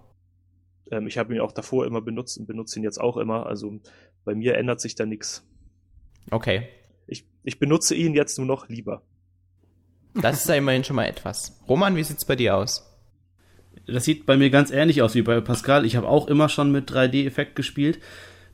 [0.94, 3.46] Ähm, ich habe ihn auch davor immer benutzt und benutze ihn jetzt auch immer.
[3.46, 3.80] Also
[4.24, 5.46] bei mir ändert sich da nichts.
[6.32, 6.68] Okay.
[7.08, 9.02] Ich, ich benutze ihn jetzt nur noch lieber.
[10.16, 11.60] Das ist ja immerhin schon mal etwas.
[11.68, 12.90] Roman, wie sieht's bei dir aus?
[13.88, 15.86] Das sieht bei mir ganz ähnlich aus wie bei Pascal.
[15.86, 18.00] Ich habe auch immer schon mit 3D-Effekt gespielt.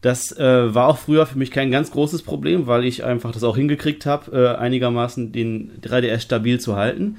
[0.02, 3.44] Das äh, war auch früher für mich kein ganz großes Problem, weil ich einfach das
[3.44, 7.18] auch hingekriegt habe, äh, einigermaßen den 3DS stabil zu halten.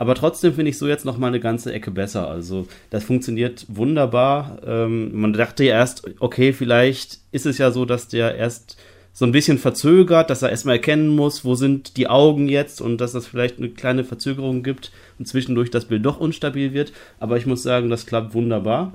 [0.00, 2.26] Aber trotzdem finde ich so jetzt noch mal eine ganze Ecke besser.
[2.26, 4.56] Also das funktioniert wunderbar.
[4.64, 8.78] Ähm, man dachte ja erst, okay, vielleicht ist es ja so, dass der erst
[9.12, 12.98] so ein bisschen verzögert, dass er erstmal erkennen muss, wo sind die Augen jetzt und
[12.98, 16.94] dass das vielleicht eine kleine Verzögerung gibt und zwischendurch das Bild doch unstabil wird.
[17.18, 18.94] Aber ich muss sagen, das klappt wunderbar.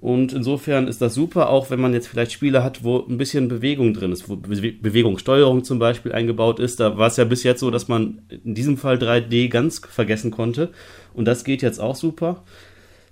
[0.00, 3.48] Und insofern ist das super, auch wenn man jetzt vielleicht Spiele hat, wo ein bisschen
[3.48, 6.78] Bewegung drin ist, wo Be Bewegungssteuerung zum Beispiel eingebaut ist.
[6.78, 10.30] Da war es ja bis jetzt so, dass man in diesem Fall 3D ganz vergessen
[10.30, 10.70] konnte.
[11.14, 12.44] Und das geht jetzt auch super.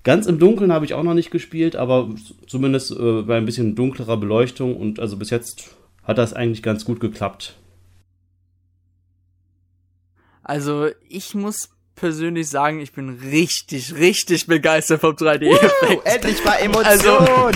[0.05, 2.09] Ganz im Dunkeln habe ich auch noch nicht gespielt, aber
[2.47, 4.77] zumindest äh, bei ein bisschen dunklerer Beleuchtung.
[4.77, 7.57] Und also bis jetzt hat das eigentlich ganz gut geklappt.
[10.45, 16.07] Also ich muss persönlich sagen, ich bin richtig, richtig begeistert vom 3D-Effekt.
[16.07, 16.87] endlich mal Emotion!
[16.87, 17.51] Also,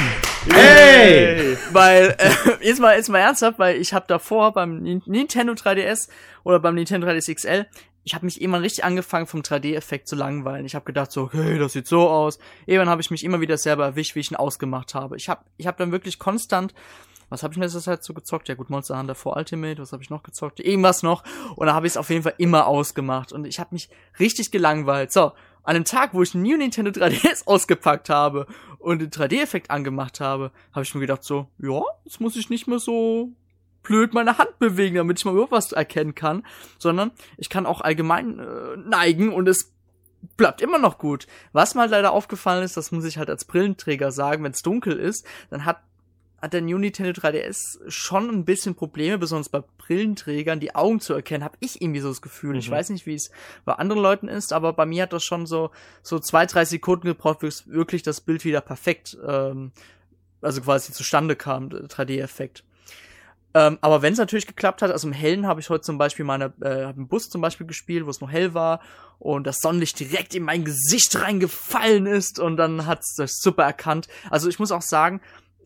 [0.53, 1.57] hey!
[1.73, 6.09] Weil, äh, jetzt mal, jetzt mal ernsthaft, weil ich habe davor beim Nintendo 3DS
[6.43, 7.67] oder beim Nintendo 3DS XL,
[8.03, 10.65] ich habe mich immer richtig angefangen vom 3D-Effekt zu langweilen.
[10.65, 12.39] Ich habe gedacht so, okay, das sieht so aus.
[12.67, 15.17] Irgendwann habe ich mich immer wieder selber erwischt, wie ich ihn ausgemacht habe.
[15.17, 16.75] Ich habe ich hab dann wirklich konstant
[17.31, 18.49] was habe ich in letzter Zeit so gezockt?
[18.49, 20.61] Ja gut, Monster Hunter 4 Ultimate, was habe ich noch gezockt?
[20.61, 21.25] Irgendwas noch.
[21.57, 23.33] Und da habe ich es auf jeden Fall immer ausgemacht.
[23.33, 23.89] Und ich habe mich
[24.19, 25.13] richtig gelangweilt.
[25.13, 28.47] So, an dem Tag, wo ich New Nintendo 3DS ausgepackt habe
[28.79, 32.67] und den 3D-Effekt angemacht habe, habe ich mir gedacht so, ja, jetzt muss ich nicht
[32.67, 33.31] mehr so
[33.83, 36.45] blöd meine Hand bewegen, damit ich mal überhaupt was erkennen kann,
[36.79, 39.73] sondern ich kann auch allgemein äh, neigen und es
[40.37, 41.27] bleibt immer noch gut.
[41.53, 44.99] Was mal leider aufgefallen ist, das muss ich halt als Brillenträger sagen, wenn es dunkel
[44.99, 45.83] ist, dann hat
[46.41, 51.13] hat der New Nintendo 3DS schon ein bisschen Probleme, besonders bei Brillenträgern, die Augen zu
[51.13, 52.53] erkennen, habe ich irgendwie so das Gefühl.
[52.53, 52.59] Mhm.
[52.61, 53.31] Ich weiß nicht, wie es
[53.65, 55.71] bei anderen Leuten ist, aber bei mir hat das schon so
[56.03, 59.73] so zwei, drei Sekunden gebraucht, bis wirklich das Bild wieder perfekt, ähm,
[60.41, 62.65] also quasi zustande kam, 3D-Effekt.
[63.53, 66.25] Ähm, aber wenn es natürlich geklappt hat, also im Hellen habe ich heute zum Beispiel
[66.25, 68.81] meine, äh, hab einen Bus zum Beispiel gespielt, wo es noch hell war
[69.19, 73.65] und das Sonnenlicht direkt in mein Gesicht reingefallen ist und dann hat es das super
[73.65, 74.07] erkannt.
[74.31, 75.21] Also ich muss auch sagen,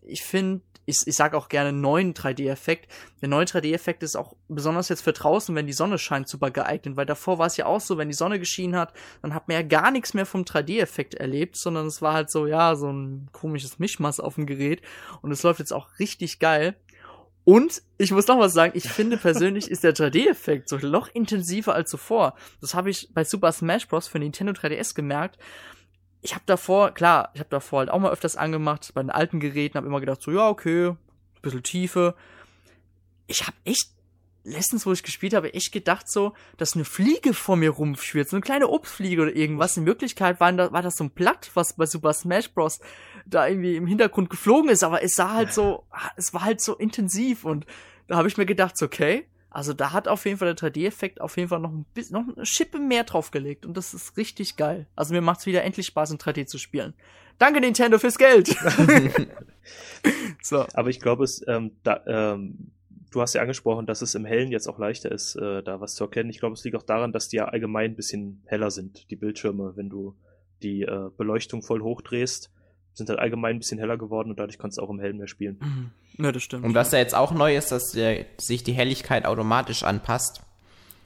[0.05, 2.91] ich finde, ich, ich sage auch gerne neuen 3D-Effekt.
[3.21, 6.97] Der neue 3D-Effekt ist auch besonders jetzt für draußen, wenn die Sonne scheint, super geeignet,
[6.97, 9.57] weil davor war es ja auch so, wenn die Sonne geschienen hat, dann hat man
[9.57, 13.29] ja gar nichts mehr vom 3D-Effekt erlebt, sondern es war halt so, ja, so ein
[13.33, 14.83] komisches Mischmaß auf dem Gerät
[15.23, 16.77] und es läuft jetzt auch richtig geil.
[17.45, 21.75] Und ich muss noch was sagen, ich finde persönlich ist der 3D-Effekt so noch intensiver
[21.75, 22.35] als zuvor.
[22.63, 24.09] Das habe ich bei Super Smash Bros.
[24.09, 25.39] für Nintendo 3DS gemerkt
[26.25, 29.41] ich habe davor, klar, ich habe davor halt auch mal öfters angemacht, bei den alten
[29.41, 30.95] Geräten, habe immer gedacht, so, ja, okay,
[31.43, 32.15] bisschen Tiefe.
[33.27, 33.91] Ich habe echt,
[34.43, 38.37] letztens, wo ich gespielt habe, echt gedacht so, dass eine Fliege vor mir rumschwirrt, so
[38.37, 39.77] eine kleine Obstfliege oder irgendwas.
[39.77, 42.81] In Wirklichkeit war, da, war das so ein Blatt, was bei Super Smash Bros.
[43.27, 45.85] da irgendwie im Hintergrund geflogen ist, aber es sah halt so,
[46.17, 47.67] es war halt so intensiv und
[48.07, 51.21] da habe ich mir gedacht, so, okay, also da hat auf jeden Fall der 3D-Effekt
[51.21, 54.57] auf jeden Fall noch ein bisschen, noch eine Schippe mehr draufgelegt und das ist richtig
[54.57, 54.87] geil.
[54.97, 56.93] Also mir macht's wieder endlich Spaß in 3D zu spielen.
[57.39, 58.49] Danke Nintendo fürs Geld.
[60.43, 60.67] so.
[60.75, 62.73] Aber ich glaube, es, ähm, da, ähm,
[63.13, 65.95] du hast ja angesprochen, dass es im Hellen jetzt auch leichter ist, äh, da was
[65.95, 66.31] zu erkennen.
[66.31, 69.17] Ich glaube, es liegt auch daran, dass die ja allgemein ein bisschen heller sind, die
[69.17, 70.17] Bildschirme, wenn du
[70.65, 72.51] die äh, Beleuchtung voll hochdrehst
[72.95, 75.27] sind halt allgemein ein bisschen heller geworden und dadurch kannst du auch im Hellen mehr
[75.27, 75.59] spielen.
[75.61, 75.91] Mhm.
[76.19, 76.65] Ja, das stimmt.
[76.65, 80.43] Und was ja jetzt auch neu ist, dass äh, sich die Helligkeit automatisch anpasst.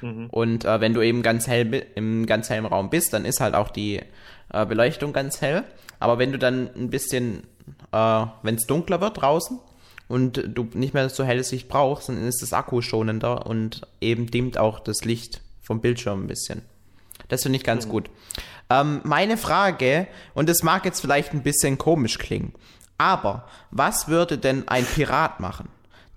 [0.03, 0.27] Mhm.
[0.31, 3.55] Und äh, wenn du eben ganz hell im ganz hellen Raum bist, dann ist halt
[3.55, 4.01] auch die
[4.53, 5.65] äh, Beleuchtung ganz hell.
[5.99, 7.45] Aber wenn du dann ein bisschen,
[7.93, 9.59] äh, wenn es dunkler wird draußen
[10.09, 14.31] und du nicht mehr so helles Licht brauchst, dann ist das Akku schonender und eben
[14.31, 16.63] dimmt auch das Licht vom Bildschirm ein bisschen.
[17.29, 17.91] Das finde ich ganz mhm.
[17.91, 18.11] gut.
[18.71, 22.53] Ähm, meine Frage, und das mag jetzt vielleicht ein bisschen komisch klingen,
[22.99, 25.69] aber was würde denn ein Pirat machen,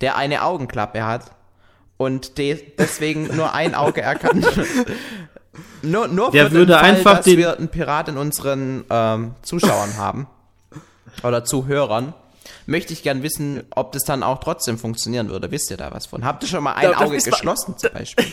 [0.02, 1.32] der eine Augenklappe hat
[1.98, 4.46] und de deswegen nur ein Auge erkannt?
[5.82, 9.36] nur nur der für würde den Fall, einfach dass wir einen Pirat in unseren ähm,
[9.44, 10.28] Zuschauern haben
[11.24, 12.14] oder Zuhörern
[12.66, 15.52] möchte ich gern wissen, ob das dann auch trotzdem funktionieren würde.
[15.52, 16.26] Wisst ihr da was von?
[16.26, 18.26] Habt ihr schon mal ein darf Auge geschlossen zum Beispiel?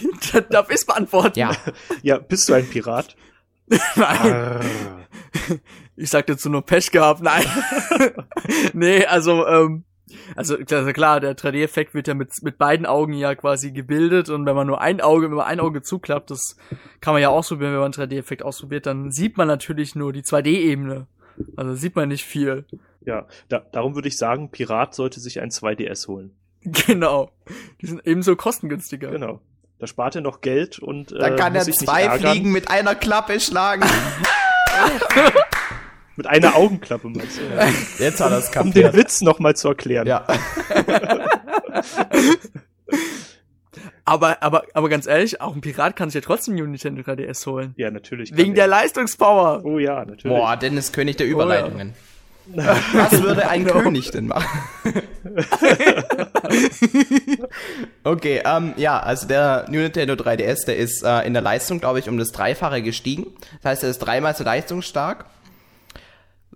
[0.51, 1.39] darf ich beantworten?
[1.39, 1.53] Ja.
[2.03, 3.17] ja, bist du ein Pirat?
[3.97, 4.61] Nein.
[5.99, 7.21] Ich sagte dazu nur Pech gehabt.
[7.23, 7.45] Nein.
[8.73, 9.85] nee, also, ähm,
[10.37, 14.55] also klar, der 3D-Effekt wird ja mit, mit beiden Augen ja quasi gebildet und wenn
[14.55, 16.57] man nur ein Auge, wenn man ein Auge zuklappt, das
[17.01, 20.23] kann man ja ausprobieren, wenn man einen 3D-Effekt ausprobiert, dann sieht man natürlich nur die
[20.23, 21.07] 2D-Ebene.
[21.57, 22.65] Also sieht man nicht viel.
[23.05, 26.33] Ja, da, darum würde ich sagen, Pirat sollte sich ein 2DS holen.
[26.87, 27.31] Genau.
[27.81, 29.11] Die sind ebenso kostengünstiger.
[29.11, 29.41] Genau.
[29.79, 33.39] Da spart er noch Geld und äh, Dann kann er zwei Fliegen mit einer Klappe
[33.39, 33.85] schlagen.
[36.19, 37.43] Mit einer Augenklappe meinst du?
[38.03, 38.93] Jetzt hat er es Um kapiert.
[38.93, 40.05] den Witz nochmal zu erklären.
[40.09, 40.27] Ja.
[44.05, 47.45] Aber, aber, aber ganz ehrlich, auch ein Pirat kann sich ja trotzdem New Nintendo 3DS
[47.45, 47.75] holen.
[47.77, 48.35] Ja, natürlich.
[48.35, 49.61] Wegen der Leistungspower.
[49.67, 50.35] Oh ja, natürlich.
[50.35, 51.93] Boah, Dennis König der Überleitungen.
[52.55, 54.49] Was würde ein König denn machen?
[58.05, 61.99] okay, ähm, ja, also der New Nintendo 3DS, der ist äh, in der Leistung, glaube
[61.99, 63.27] ich, um das Dreifache gestiegen.
[63.63, 65.27] Das heißt, er ist dreimal so leistungsstark.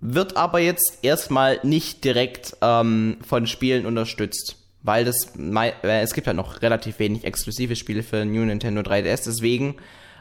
[0.05, 4.57] Wird aber jetzt erstmal nicht direkt ähm, von Spielen unterstützt.
[4.81, 9.23] Weil das, äh, es gibt ja noch relativ wenig exklusive Spiele für New Nintendo 3DS,
[9.25, 9.75] deswegen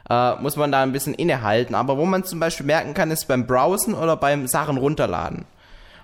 [0.09, 1.75] äh, muss man da ein bisschen innehalten.
[1.75, 5.47] Aber wo man zum Beispiel merken kann, ist beim Browsen oder beim Sachen runterladen.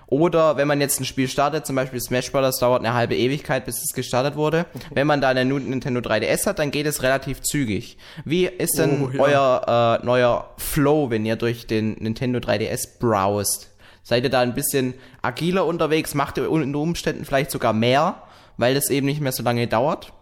[0.07, 2.57] Oder wenn man jetzt ein Spiel startet, zum Beispiel Smash Bros.
[2.57, 4.65] dauert eine halbe Ewigkeit, bis es gestartet wurde.
[4.91, 7.97] Wenn man da eine Nintendo 3DS hat, dann geht es relativ zügig.
[8.25, 9.21] Wie ist denn Oh, ja.
[9.21, 13.68] euer äh, neuer Flow, wenn ihr durch den Nintendo 3DS browst?
[14.09, 16.15] Seid ihr da ein bisschen agiler unterwegs?
[16.15, 18.23] Macht ihr unter Umständen vielleicht sogar mehr,
[18.57, 20.13] weil das eben nicht mehr so lange dauert?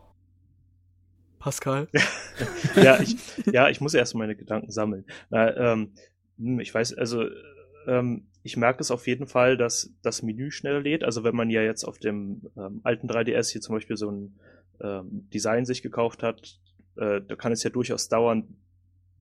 [1.39, 1.88] Pascal.
[2.76, 5.06] ja, ich, ja, ich muss erst meine Gedanken sammeln.
[5.30, 5.93] Na, ähm,
[6.38, 7.28] hm, ich weiß, also
[7.88, 11.06] ähm, ich merke es auf jeden Fall, dass das Menü schneller lädt.
[11.06, 14.38] Also wenn man ja jetzt auf dem ähm, alten 3DS hier zum Beispiel so ein
[14.82, 16.60] ähm, Design sich gekauft hat,
[16.97, 18.58] äh, da kann es ja durchaus dauern,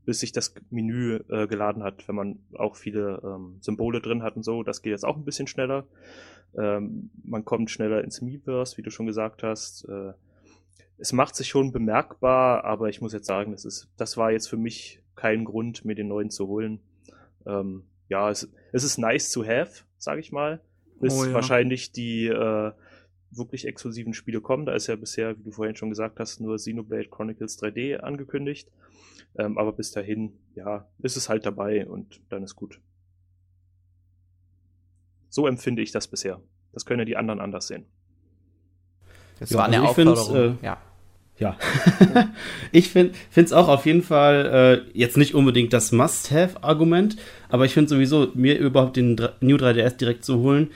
[0.06, 4.36] bis sich das Menü äh, geladen hat, wenn man auch viele ähm, Symbole drin hat
[4.36, 4.62] und so.
[4.62, 5.86] Das geht jetzt auch ein bisschen schneller.
[6.56, 9.84] Ähm, man kommt schneller ins Miiverse, wie du schon gesagt hast.
[9.88, 10.12] Äh,
[10.96, 14.48] es macht sich schon bemerkbar, aber ich muss jetzt sagen, das ist, das war jetzt
[14.48, 16.80] für mich kein Grund, mir den neuen zu holen.
[17.44, 20.60] Ähm, ja, es, es ist nice to have, sage ich mal,
[21.00, 21.34] bis Oh ja.
[21.34, 22.72] wahrscheinlich die äh,
[23.32, 24.66] wirklich exklusiven Spiele kommen.
[24.66, 28.70] Da ist ja bisher, wie du vorhin schon gesagt hast, nur Xenoblade Chronicles 3D angekündigt.
[29.38, 32.80] Ähm, aber bis dahin, ja, ist es halt dabei und dann ist gut.
[35.28, 36.40] So empfinde ich das bisher.
[36.72, 37.84] Das können ja die anderen anders sehen.
[39.38, 40.58] Das Ja, war eine also ich find's, Aufforderung.
[40.62, 40.78] äh, ja.
[41.38, 41.58] Ja.
[42.72, 47.16] ich finde es auch auf jeden Fall äh, jetzt nicht unbedingt das Must-Have-Argument,
[47.50, 50.70] aber ich finde sowieso, mir überhaupt den New 3DS direkt zu holen,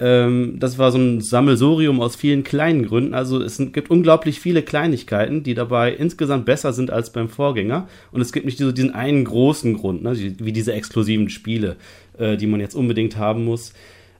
[0.00, 3.12] ähm, das war so ein Sammelsurium aus vielen kleinen Gründen.
[3.12, 7.86] Also es gibt unglaublich viele Kleinigkeiten, die dabei insgesamt besser sind als beim Vorgänger.
[8.10, 11.76] Und es gibt nicht so diesen einen großen Grund, ne, wie diese exklusiven Spiele,
[12.18, 13.74] äh, die man jetzt unbedingt haben muss.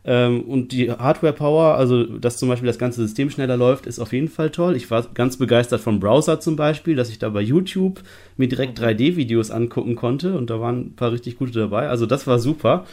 [0.05, 4.13] Ähm, und die Hardware-Power, also dass zum Beispiel das ganze System schneller läuft, ist auf
[4.13, 4.77] jeden Fall toll.
[4.77, 8.03] Ich war ganz begeistert vom Browser zum Beispiel, dass ich da bei YouTube
[8.37, 11.89] mir direkt 3D-Videos angucken konnte und da waren ein paar richtig gute dabei.
[11.89, 12.85] Also das war super.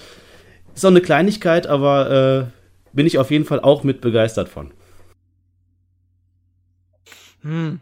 [0.73, 2.56] Ist auch eine Kleinigkeit, aber äh,
[2.97, 4.73] bin ich auf jeden Fall auch mit begeistert von.
[7.41, 7.79] Hm.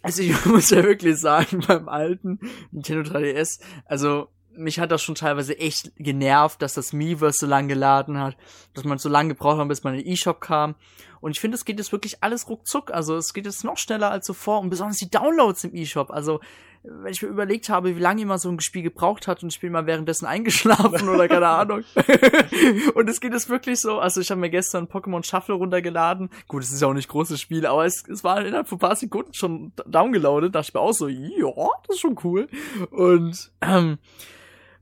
[0.00, 2.38] Also ich muss ja wirklich sagen, beim alten
[2.70, 7.66] Nintendo 3DS, also mich hat das schon teilweise echt genervt, dass das Miiverse so lange
[7.66, 8.36] geladen hat,
[8.74, 10.76] dass man so lange gebraucht hat, bis man in den eShop kam.
[11.20, 12.92] Und ich finde, es geht jetzt wirklich alles ruckzuck.
[12.92, 16.12] Also es geht jetzt noch schneller als zuvor und besonders die Downloads im eShop.
[16.12, 16.38] Also
[16.84, 19.60] wenn ich mir überlegt habe, wie lange immer so ein Spiel gebraucht hat und ich
[19.60, 21.84] bin mal währenddessen eingeschlafen oder keine Ahnung.
[22.94, 26.30] und es geht jetzt wirklich so, also ich habe mir gestern Pokémon Shuffle runtergeladen.
[26.48, 28.80] Gut, es ist ja auch nicht großes Spiel, aber es, es war innerhalb von ein
[28.80, 30.54] paar Sekunden schon downgeloadet.
[30.54, 32.48] Da dachte ich mir auch so, ja, das ist schon cool.
[32.90, 33.98] Und ähm,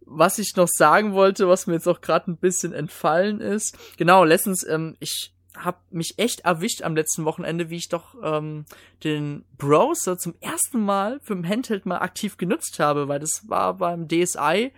[0.01, 4.25] was ich noch sagen wollte, was mir jetzt auch gerade ein bisschen entfallen ist, genau,
[4.25, 8.65] letztens, ähm, ich habe mich echt erwischt am letzten Wochenende, wie ich doch ähm,
[9.05, 13.75] den Browser zum ersten Mal für den Handheld mal aktiv genutzt habe, weil das war
[13.75, 14.73] beim DSi,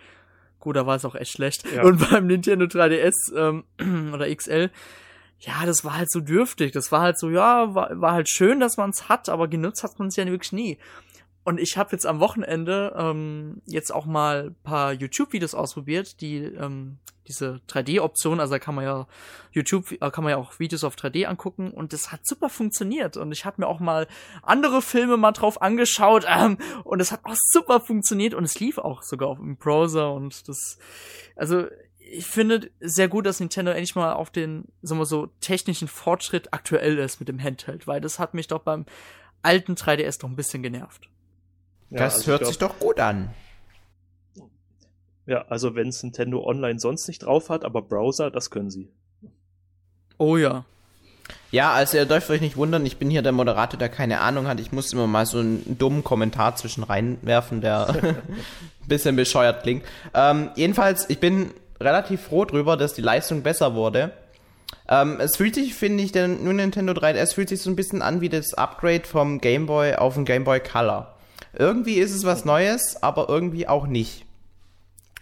[0.61, 1.83] gut, da war es auch echt schlecht, Ja.
[1.83, 3.65] und beim Nintendo 3DS ähm,
[4.15, 4.71] oder XL,
[5.41, 6.71] ja, das war halt so dürftig.
[6.71, 9.83] Das war halt so, ja, war, war halt schön, dass man es hat, aber genutzt
[9.83, 10.79] hat man es ja wirklich nie.
[11.45, 16.99] Und ich habe jetzt am Wochenende ähm, jetzt auch mal paar YouTube-Videos ausprobiert, die ähm,
[17.29, 19.07] diese 3D-Option, also da kann man ja
[19.53, 23.17] YouTube, äh, kann man ja auch Videos auf 3D angucken und das hat super funktioniert.
[23.17, 24.07] Und ich habe mir auch mal
[24.43, 28.79] andere Filme mal drauf angeschaut ähm, und es hat auch super funktioniert und es lief
[28.79, 30.79] auch sogar auf dem Browser und das,
[31.37, 31.67] also
[31.99, 36.53] ich finde sehr gut, dass Nintendo endlich mal auf den, sagen wir so, technischen Fortschritt
[36.53, 38.85] aktuell ist mit dem Handheld, weil das hat mich doch beim
[39.43, 41.09] alten 3DS doch ein bisschen genervt.
[41.93, 43.31] Ja, das also hört glaub- sich doch gut an.
[45.27, 48.91] Ja, also wenn es Nintendo Online sonst nicht drauf hat, aber Browser, das können sie.
[50.19, 50.65] Oh ja.
[51.51, 54.49] Ja, also ihr dürft euch nicht wundern, ich bin hier der Moderator, der keine Ahnung
[54.49, 54.59] hat.
[54.59, 58.17] Ich muss immer mal so einen dummen Kommentar zwischen reinwerfen, der ein
[58.89, 59.85] bisschen bescheuert klingt.
[60.15, 64.13] Ähm, jedenfalls, ich bin relativ froh drüber, dass die Leistung besser wurde.
[64.89, 68.03] Ähm, es fühlt sich, finde ich, der nur Nintendo 3DS fühlt sich so ein bisschen
[68.03, 71.12] an wie das Upgrade vom Game Boy auf den Game Boy Color.
[71.53, 74.25] Irgendwie ist es was Neues, aber irgendwie auch nicht.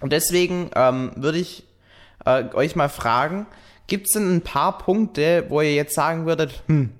[0.01, 1.65] Und deswegen ähm, würde ich
[2.25, 3.47] äh, euch mal fragen,
[3.87, 6.91] gibt es denn ein paar Punkte, wo ihr jetzt sagen würdet, hm,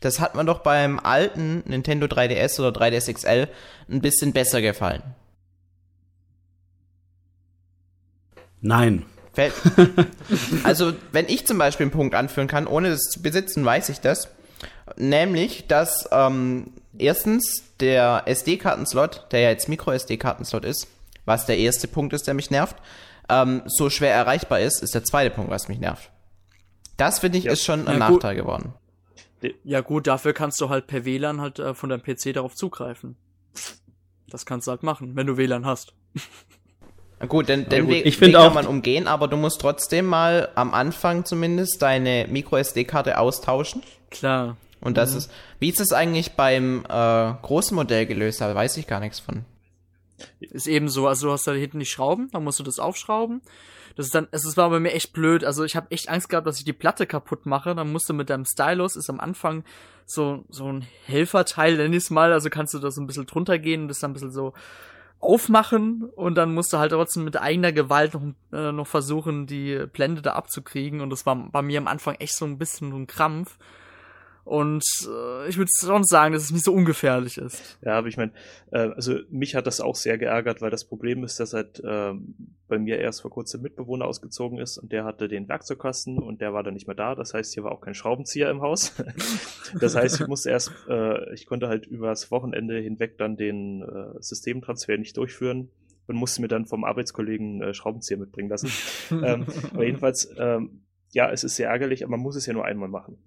[0.00, 3.48] das hat mir doch beim alten Nintendo 3DS oder 3DS XL
[3.90, 5.02] ein bisschen besser gefallen?
[8.60, 9.04] Nein.
[10.64, 14.00] Also, wenn ich zum Beispiel einen Punkt anführen kann, ohne das zu besitzen, weiß ich
[14.00, 14.28] das.
[14.96, 20.86] Nämlich, dass ähm, erstens der SD-Kartenslot, der ja jetzt Micro-SD-Kartenslot ist,
[21.24, 22.76] was der erste Punkt ist, der mich nervt,
[23.28, 26.10] ähm, so schwer erreichbar ist, ist der zweite Punkt, was mich nervt.
[26.96, 27.52] Das finde ich Ja.
[27.52, 28.22] ist schon ein Ja, gut.
[28.22, 28.72] Nachteil geworden.
[29.64, 33.16] Ja gut, dafür kannst du halt per WLAN halt äh, von deinem PC darauf zugreifen.
[34.28, 35.92] Das kannst du halt machen, wenn du WLAN hast.
[37.20, 39.60] Na Gut, den, den gut, Weg, ich Weg kann auch- man umgehen, aber du musst
[39.60, 43.82] trotzdem mal am Anfang zumindest deine Micro-SD-Karte austauschen.
[44.10, 44.56] Klar.
[44.86, 48.40] Und das ist, wie ist es eigentlich beim äh, großen Modell gelöst?
[48.40, 49.44] Da weiß ich gar nichts von.
[50.40, 53.42] Ist eben so, also du hast da hinten die Schrauben, dann musst du das aufschrauben.
[53.96, 55.42] Das ist dann, es war bei mir echt blöd.
[55.42, 57.74] Also ich habe echt Angst gehabt, dass ich die Platte kaputt mache.
[57.74, 59.64] Dann musst du mit deinem Stylus, ist am Anfang
[60.04, 62.32] so, so ein Helferteil, nenn ich's mal.
[62.32, 64.52] Also kannst du da so ein bisschen drunter gehen und das dann ein bisschen so
[65.18, 68.22] aufmachen und dann musst du halt trotzdem mit eigener Gewalt noch,
[68.52, 71.00] äh, noch versuchen, die Blende da abzukriegen.
[71.00, 73.58] Und das war bei mir am Anfang echt so ein bisschen so ein Krampf.
[74.46, 77.78] Und äh, ich würde schon sagen, dass es nicht so ungefährlich ist.
[77.84, 78.30] Ja, aber ich meine,
[78.70, 82.36] äh, also mich hat das auch sehr geärgert, weil das Problem ist, dass halt ähm,
[82.68, 86.54] bei mir erst vor kurzem Mitbewohner ausgezogen ist und der hatte den Werkzeugkasten und der
[86.54, 87.16] war dann nicht mehr da.
[87.16, 88.94] Das heißt, hier war auch kein Schraubenzieher im Haus.
[89.80, 94.22] das heißt, ich musste erst, äh, ich konnte halt übers Wochenende hinweg dann den äh,
[94.22, 95.70] Systemtransfer nicht durchführen
[96.06, 98.70] und musste mir dann vom Arbeitskollegen äh, Schraubenzieher mitbringen lassen.
[99.10, 102.64] ähm, aber jedenfalls, ähm, ja, es ist sehr ärgerlich, aber man muss es ja nur
[102.64, 103.18] einmal machen.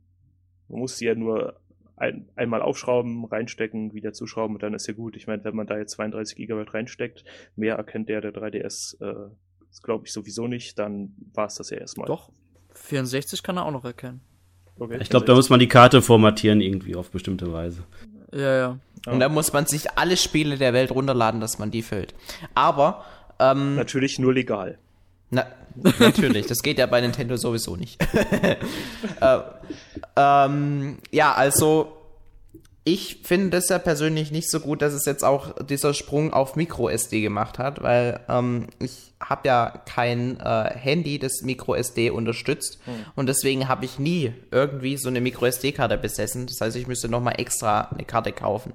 [0.70, 1.60] Man muss sie ja nur
[1.98, 5.16] ein, einmal aufschrauben, reinstecken, wieder zuschrauben und dann ist ja gut.
[5.16, 9.30] Ich meine, wenn man da jetzt 32 Gigabyte reinsteckt, mehr erkennt der der 3DS, äh,
[9.84, 12.08] glaube ich sowieso nicht, dann war es das ja erstmal.
[12.08, 12.32] Doch.
[12.74, 14.22] 64 kann er auch noch erkennen.
[14.78, 17.84] Okay, Ich glaube, da muss man die Karte formatieren irgendwie auf bestimmte Weise.
[18.32, 18.80] Ja, ja.
[19.08, 22.14] Und da muss man sich alle Spiele der Welt runterladen, dass man die füllt.
[22.54, 23.04] Aber,
[23.40, 24.78] ähm, natürlich nur legal.
[25.32, 25.46] na,
[26.00, 28.02] natürlich, das geht ja bei Nintendo sowieso nicht.
[29.22, 29.40] äh,
[30.16, 31.96] ähm, ja, also,
[32.84, 36.56] ich finde das ja persönlich nicht so gut, dass es jetzt auch dieser Sprung auf
[36.56, 42.80] Micro-SD gemacht hat, weil ähm, ich habe ja kein äh, Handy, das Micro-SD unterstützt
[43.16, 46.48] und deswegen habe ich nie irgendwie so eine Micro-SD-Karte besessen.
[46.48, 48.74] Das heißt, ich müsste nochmal extra eine Karte kaufen.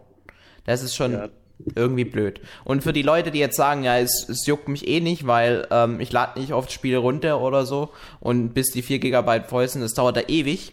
[0.64, 1.29] Das ist schon Ja.
[1.75, 2.40] Irgendwie blöd.
[2.64, 5.67] Und für die Leute, die jetzt sagen, ja, es, es juckt mich eh nicht, weil
[5.71, 7.90] ähm, ich lade nicht oft Spiele runter oder so
[8.21, 10.73] und bis die 4 GB voll sind, das dauert da ewig.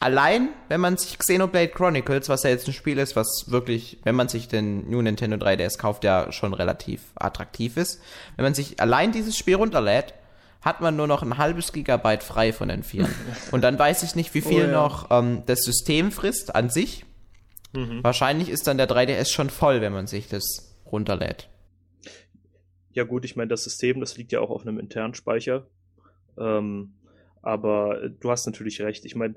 [0.00, 4.16] Allein, wenn man sich Xenoblade Chronicles, was ja jetzt ein Spiel ist, was wirklich, wenn
[4.16, 8.00] man sich den New Nintendo 3DS kauft, ja schon relativ attraktiv ist.
[8.34, 10.14] Wenn man sich allein dieses Spiel runterlädt,
[10.60, 13.14] hat man nur noch ein halbes Gigabyte frei von den Vieren.
[13.52, 14.72] Und dann weiß ich nicht, wie viel Oh ja.
[14.72, 17.04] noch ähm, das System frisst an sich.
[18.02, 21.48] Wahrscheinlich ist dann der 3DS schon voll, wenn man sich das runterlädt.
[22.92, 25.66] Ja gut, ich meine, das System, das liegt ja auch auf einem internen Speicher.
[26.38, 26.92] Ähm,
[27.40, 29.04] aber äh, du hast natürlich recht.
[29.04, 29.34] Ich meine,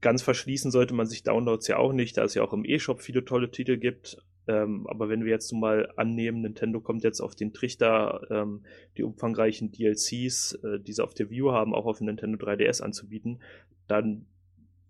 [0.00, 3.00] ganz verschließen sollte man sich Downloads ja auch nicht, da es ja auch im E-Shop
[3.00, 4.18] viele tolle Titel gibt.
[4.46, 8.62] Ähm, aber wenn wir jetzt nun mal annehmen, Nintendo kommt jetzt auf den Trichter, ähm,
[8.96, 12.80] die umfangreichen DLCs, äh, die sie auf der View haben, auch auf dem Nintendo 3DS
[12.80, 13.40] anzubieten,
[13.86, 14.26] dann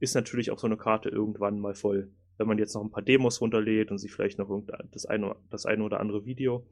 [0.00, 2.10] ist natürlich auch so eine Karte irgendwann mal voll.
[2.38, 4.48] Wenn man jetzt noch ein paar Demos runterlädt und sich vielleicht noch
[4.90, 6.66] das, eine, das eine oder andere Video.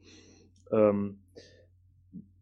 [0.71, 1.19] Ähm,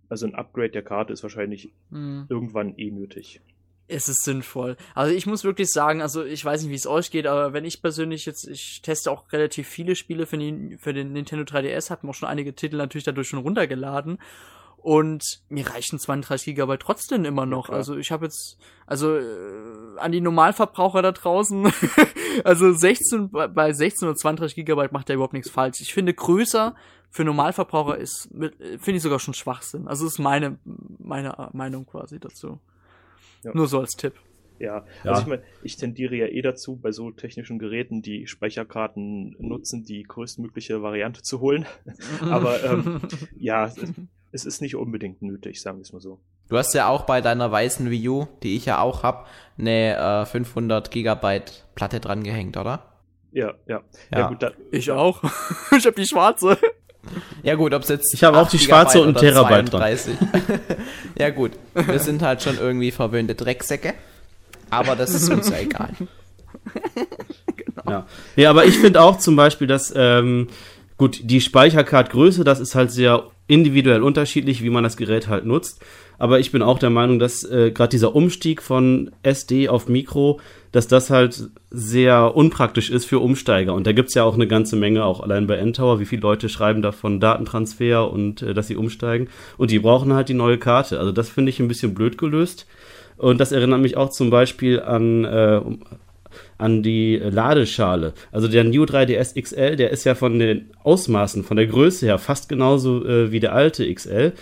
[0.09, 2.25] also ein Upgrade der Karte ist wahrscheinlich Hm.
[2.29, 3.41] irgendwann eh nötig.
[3.89, 4.75] Es ist sinnvoll.
[4.95, 7.63] Also ich muss wirklich sagen, also ich weiß nicht, wie es euch geht, aber wenn
[7.63, 11.89] ich persönlich jetzt, ich teste auch relativ viele Spiele für den, für den Nintendo 3DS,
[11.89, 14.19] hab mir auch schon einige Titel natürlich dadurch schon runtergeladen.
[14.89, 17.65] Und mir reichen 32 Gigabyte trotzdem immer noch.
[17.65, 17.77] klar.
[17.77, 21.69] also ich habe jetzt, also äh, an die Normalverbraucher da draußen,
[22.45, 25.81] also 16, bei- bei 16 oder 32 Gigabyte macht der überhaupt nichts falsch.
[25.81, 26.73] Ich finde größer
[27.09, 29.89] für Normalverbraucher ist, finde ich sogar schon Schwachsinn.
[29.89, 30.57] Also ist meine,
[30.99, 32.59] meine Meinung quasi dazu.
[33.43, 33.51] Ja.
[33.53, 34.13] Nur so als Tipp.
[34.59, 35.11] Ja, Ja.
[35.11, 39.83] also ich meine, ich tendiere ja eh dazu, bei so technischen Geräten die Speicherkarten nutzen,
[39.83, 41.65] die größtmögliche Variante zu holen.
[42.21, 43.01] Aber ähm,
[43.37, 43.69] ja,
[44.31, 46.19] es, ist nicht unbedingt nötig, sagen wir es mal so.
[46.49, 50.23] Du hast ja auch bei deiner weißen Wii U, die ich ja auch hab, eine
[50.23, 52.83] äh, 500 Gigabyte Platte dran gehängt, oder?
[53.31, 53.81] Ja, ja.
[54.11, 54.27] Ja, Ja.
[54.29, 55.21] gut, da, Ich auch.
[55.77, 56.57] ich habe die schwarze.
[57.43, 59.97] Ja gut, ob es jetzt Ich habe auch 8 die schwarze und Gigabyte Terabyte dran.
[59.97, 60.77] 32.
[61.17, 63.93] ja gut, wir sind halt schon irgendwie verwöhnte Drecksäcke,
[64.69, 65.91] aber das ist uns ja egal.
[67.87, 68.05] Ja.
[68.35, 70.49] ja, aber ich finde auch zum Beispiel, dass ähm,
[70.97, 75.81] gut die Speicherkartgröße, das ist halt sehr individuell unterschiedlich, wie man das Gerät halt nutzt.
[76.19, 80.39] Aber ich bin auch der Meinung, dass äh, gerade dieser Umstieg von SD auf Mikro,
[80.71, 83.73] dass das halt sehr unpraktisch ist für Umsteiger.
[83.73, 86.49] Und da gibt's ja auch eine ganze Menge, auch allein bei Endtower, wie viele Leute
[86.49, 89.29] schreiben da von Datentransfer und äh, dass sie umsteigen.
[89.57, 90.99] Und die brauchen halt die neue Karte.
[90.99, 92.65] Also das finde ich ein bisschen blöd gelöst.
[93.17, 95.61] Und das erinnert mich auch zum Beispiel an, äh,
[96.57, 98.13] an die Ladeschale.
[98.31, 102.17] Also der New 3DS XL, der ist ja von den Ausmaßen, von der Größe her
[102.17, 104.33] fast genauso äh, wie der alte XL.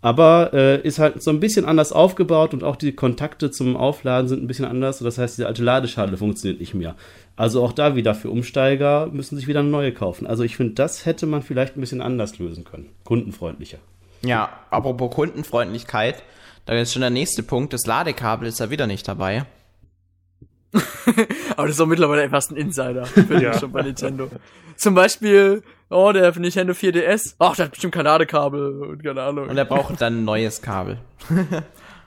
[0.00, 4.28] Aber äh, ist halt so ein bisschen anders aufgebaut und auch die Kontakte zum Aufladen
[4.28, 5.00] sind ein bisschen anders.
[5.00, 6.94] Das heißt, die alte Ladeschale funktioniert nicht mehr.
[7.34, 10.26] Also auch da wieder für Umsteiger müssen sich wieder eine neue kaufen.
[10.26, 12.90] Also ich finde, das hätte man vielleicht ein bisschen anders lösen können.
[13.04, 13.78] Kundenfreundlicher.
[14.22, 16.22] Ja, apropos Kundenfreundlichkeit,
[16.66, 17.72] da ist schon der nächste Punkt.
[17.72, 19.46] Das Ladekabel ist ja wieder nicht dabei.
[21.56, 23.52] Aber das ist auch mittlerweile fast ein Insider, finde ja.
[23.52, 24.30] ich schon bei Nintendo.
[24.76, 29.22] Zum Beispiel, oh, der für Nintendo 4DS, ach, der hat bestimmt kein Ladekabel und keine
[29.22, 29.48] Ahnung.
[29.48, 30.98] Und er braucht dann ein neues Kabel.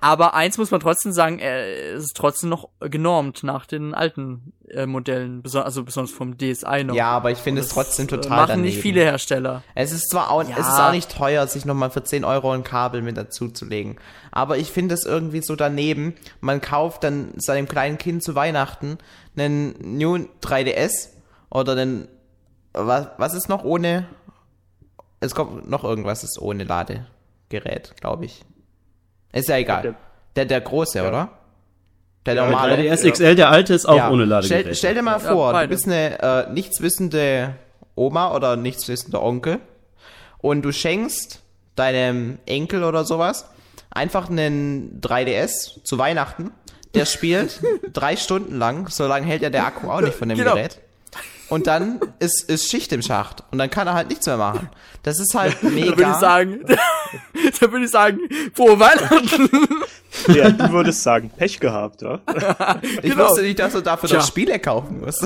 [0.04, 4.88] Aber eins muss man trotzdem sagen, er ist trotzdem noch genormt nach den alten äh,
[4.88, 6.96] Modellen, also besonders vom DSi noch.
[6.96, 8.64] Ja, aber ich finde es trotzdem total machen daneben.
[8.64, 9.62] nicht viele Hersteller.
[9.76, 10.58] Es ist zwar auch, ja.
[10.58, 13.66] es ist auch nicht teuer, sich nochmal für 10 Euro ein Kabel mit dazu zu
[13.66, 13.98] legen.
[14.32, 16.16] Aber ich finde es irgendwie so daneben.
[16.40, 18.98] Man kauft dann seinem kleinen Kind zu Weihnachten
[19.38, 21.10] einen New 3DS
[21.52, 22.08] oder den,
[22.74, 24.08] was, was ist noch ohne,
[25.20, 28.44] es kommt noch irgendwas ist ohne Ladegerät, glaube ich.
[29.34, 29.96] Ist ja egal.
[30.36, 31.08] Der, der große, ja.
[31.08, 31.30] oder?
[32.26, 32.78] Der normale.
[32.78, 34.12] Der SXL, der alte, ist auch ja.
[34.12, 34.62] ohne Ladegerät.
[34.62, 37.56] Stell, stell, dir mal vor, du bist eine äh, nichtswissende
[37.96, 39.60] Oma oder nichtswissender Onkel
[40.38, 41.42] und du schenkst
[41.76, 43.50] deinem Enkel oder sowas
[43.90, 46.52] einfach einen 3DS zu Weihnachten.
[46.94, 47.62] Der spielt
[47.94, 50.54] drei Stunden lang, so lange hält ja der Akku auch nicht von dem genau.
[50.54, 50.80] Gerät
[51.52, 54.70] und dann ist, ist Schicht im Schacht und dann kann er halt nichts mehr machen.
[55.04, 55.92] Das ist halt mega.
[55.92, 56.60] da würde ich sagen,
[57.60, 58.20] da würde ich sagen,
[58.54, 59.50] frohe Weihnachten.
[60.28, 62.20] Ja, du würdest sagen, Pech gehabt, ja?
[63.02, 63.30] Ich genau.
[63.30, 64.18] wusste nicht, dass du dafür Tja.
[64.18, 65.26] das Spiele kaufen musst.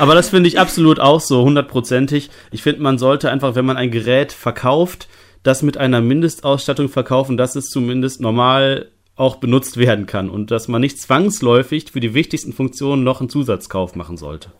[0.00, 2.30] Aber das finde ich absolut auch so, hundertprozentig.
[2.50, 5.06] Ich finde, man sollte einfach, wenn man ein Gerät verkauft,
[5.44, 10.68] das mit einer Mindestausstattung verkaufen, dass es zumindest normal auch benutzt werden kann und dass
[10.68, 14.50] man nicht zwangsläufig für die wichtigsten Funktionen noch einen Zusatzkauf machen sollte.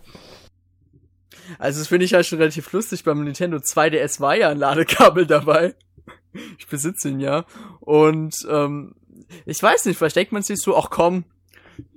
[1.62, 3.04] Also das finde ich halt schon relativ lustig.
[3.04, 5.76] Beim Nintendo 2DS war ja ein Ladekabel dabei.
[6.58, 7.44] Ich besitze ihn ja.
[7.78, 8.96] Und ähm,
[9.46, 11.24] ich weiß nicht, vielleicht denkt man sich so, ach komm,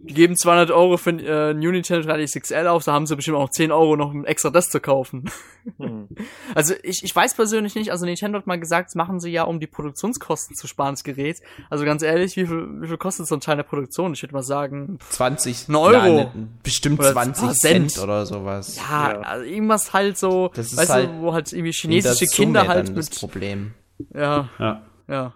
[0.08, 3.38] die geben 200 Euro für äh, New Nintendo 3DS XL auf, da haben sie bestimmt
[3.38, 5.30] auch 10 Euro noch um extra das zu kaufen.
[5.78, 6.08] Hm.
[6.54, 9.44] Also ich, ich weiß persönlich nicht, also Nintendo hat mal gesagt, das machen sie ja,
[9.44, 11.42] um die Produktionskosten zu sparen, das Gerät.
[11.70, 14.14] Also ganz ehrlich, wie viel, wie viel kostet so ein Teil der Produktion?
[14.14, 15.94] Ich würde mal sagen 20 ein Euro.
[15.94, 17.92] Ja, ne, bestimmt oder 20 Cent.
[17.92, 18.78] Cent oder sowas.
[18.78, 22.28] Ja, ja, Also irgendwas halt so, das ist weißt halt du, wo halt irgendwie chinesische
[22.28, 22.98] Kinder halt mit...
[22.98, 23.74] das Problem.
[24.14, 24.82] Ja, ja.
[25.08, 25.34] ja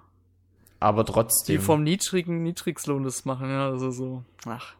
[0.79, 1.57] aber trotzdem.
[1.57, 4.23] Die vom niedrigen Niedrigslohn das machen, ja, also so.
[4.45, 4.73] Ach.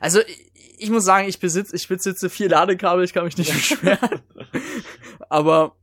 [0.00, 0.46] Also ich,
[0.78, 4.20] ich muss sagen, ich besitze, ich besitze vier Ladekabel, ich kann mich nicht beschweren.
[5.28, 5.74] aber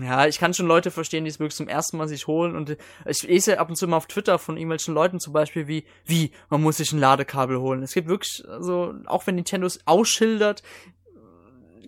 [0.00, 2.54] ja, ich kann schon Leute verstehen, die es wirklich zum ersten Mal sich holen.
[2.56, 5.84] Und ich lese ab und zu mal auf Twitter von irgendwelchen Leuten zum Beispiel wie,
[6.04, 7.82] wie, man muss sich ein Ladekabel holen.
[7.82, 10.62] Es gibt wirklich, also, auch wenn Nintendo es ausschildert,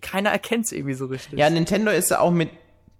[0.01, 1.37] keiner erkennt es irgendwie so richtig.
[1.37, 2.49] Ja, Nintendo ist ja auch mit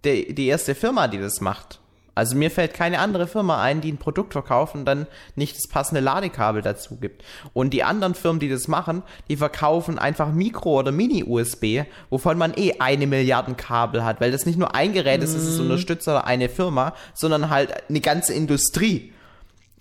[0.03, 1.82] der, die erste Firma, die das macht.
[2.20, 5.67] Also mir fällt keine andere Firma ein, die ein Produkt verkauft und dann nicht das
[5.67, 7.24] passende Ladekabel dazu gibt.
[7.53, 12.53] Und die anderen Firmen, die das machen, die verkaufen einfach Mikro- oder Mini-USB, wovon man
[12.55, 15.65] eh eine Milliarden Kabel hat, weil das nicht nur ein Gerät ist, das es mhm.
[15.65, 19.13] unterstützt oder eine Firma, sondern halt eine ganze Industrie.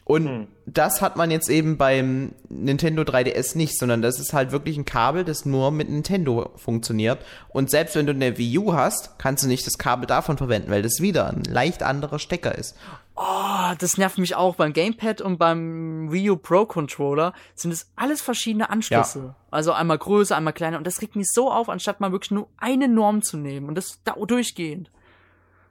[0.08, 0.48] Und hm.
[0.64, 4.86] das hat man jetzt eben beim Nintendo 3DS nicht, sondern das ist halt wirklich ein
[4.86, 7.18] Kabel, das nur mit Nintendo funktioniert.
[7.50, 10.70] Und selbst wenn du eine Wii U hast, kannst du nicht das Kabel davon verwenden,
[10.70, 12.74] weil das wieder ein leicht anderer Stecker ist.
[13.16, 14.54] Oh, das nervt mich auch.
[14.54, 19.18] Beim Gamepad und beim Wii U Pro Controller sind es alles verschiedene Anschlüsse.
[19.18, 19.34] Ja.
[19.50, 20.78] Also einmal größer, einmal kleiner.
[20.78, 23.74] Und das regt mich so auf, anstatt mal wirklich nur eine Norm zu nehmen und
[23.74, 24.90] das da durchgehend.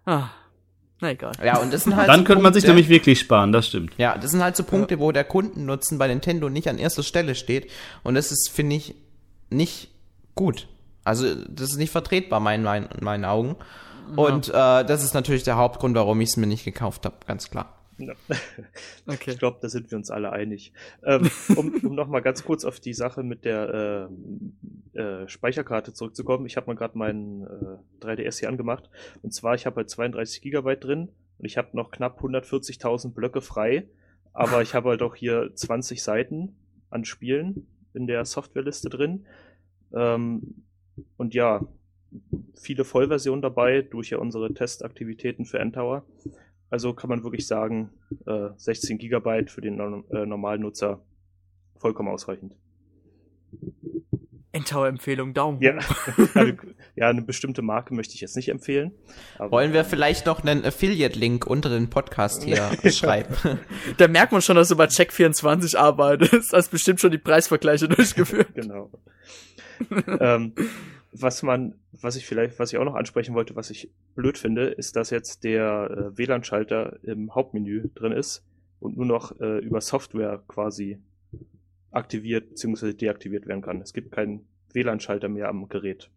[0.05, 0.29] Ah.
[0.99, 1.33] Na egal.
[1.43, 3.93] Ja, und das sind halt Dann so könnte man sich nämlich wirklich sparen, das stimmt.
[3.97, 4.99] Ja, das sind halt so Punkte, ja.
[4.99, 7.69] wo der Kundennutzen bei Nintendo nicht an erster Stelle steht.
[8.03, 8.95] Und das ist, finde ich,
[9.49, 9.89] nicht
[10.33, 10.67] gut.
[11.03, 13.55] Also, das ist nicht vertretbar, in meinen, in meinen Augen.
[14.15, 14.81] Und ja.
[14.81, 17.76] äh, das ist natürlich der Hauptgrund, warum ich es mir nicht gekauft habe, ganz klar.
[17.97, 18.13] Ja.
[19.07, 19.31] Okay.
[19.31, 20.73] Ich glaube, da sind wir uns alle einig.
[21.03, 24.09] Ähm, um um nochmal ganz kurz auf die Sache mit der
[24.95, 26.45] äh, äh, Speicherkarte zurückzukommen.
[26.45, 28.89] Ich habe mal gerade meinen äh, 3DS hier angemacht.
[29.21, 33.41] Und zwar, ich habe halt 32 Gigabyte drin und ich habe noch knapp 140.000 Blöcke
[33.41, 33.87] frei.
[34.33, 36.57] Aber ich habe halt auch hier 20 Seiten
[36.89, 39.25] an Spielen in der Softwareliste drin.
[39.93, 40.63] Ähm,
[41.15, 41.65] und ja,
[42.55, 46.05] viele Vollversionen dabei durch ja unsere Testaktivitäten für Endtower.
[46.69, 47.89] Also kann man wirklich sagen,
[48.25, 51.01] äh, 16 Gigabyte für den äh, normalen Nutzer
[51.77, 52.55] vollkommen ausreichend.
[54.51, 55.77] Endtower-Empfehlung, Daumen Ja,
[56.33, 56.53] also,
[56.95, 58.91] ja, eine bestimmte Marke möchte ich jetzt nicht empfehlen.
[59.37, 63.35] aber- Wollen wir vielleicht noch einen Affiliate-Link unter den Podcast hier schreiben?
[63.97, 66.53] Da merkt man schon, dass du bei Check24 arbeitest.
[66.53, 68.47] Hast bestimmt schon die Preisvergleiche durchgeführt.
[68.55, 68.89] Genau.
[70.19, 70.53] ähm,
[71.11, 74.65] was man, was ich vielleicht, was ich auch noch ansprechen wollte, was ich blöd finde,
[74.65, 78.43] ist, dass jetzt der äh, WLAN-Schalter im Hauptmenü drin ist
[78.79, 80.99] und nur noch äh, über Software quasi
[81.91, 82.93] aktiviert bzw.
[82.93, 83.81] deaktiviert werden kann.
[83.81, 86.09] Es gibt keinen WLAN-Schalter mehr am Gerät.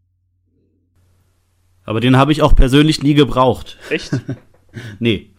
[1.84, 3.78] Aber den habe ich auch persönlich nie gebraucht.
[3.90, 4.12] Echt?
[5.00, 5.30] Nee.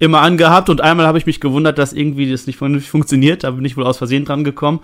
[0.00, 3.44] Immer angehabt und einmal habe ich mich gewundert, dass irgendwie das nicht funktioniert.
[3.44, 4.80] Da bin ich wohl aus Versehen dran gekommen.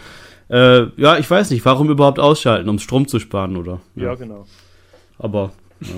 [0.49, 3.81] Äh, ja, ich weiß nicht, warum überhaupt ausschalten, um Strom zu sparen, oder?
[3.95, 4.47] ja, genau.
[5.19, 5.89] Aber ja.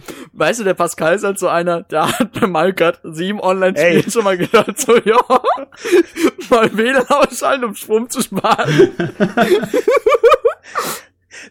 [0.32, 4.10] Weißt du, der Pascal ist halt so einer, der hat bei Malkat sieben Online-Spiele Ey.
[4.10, 5.18] schon mal gedacht, so, ja,
[6.50, 8.90] mal WLAN ausschalten, um Strom zu sparen.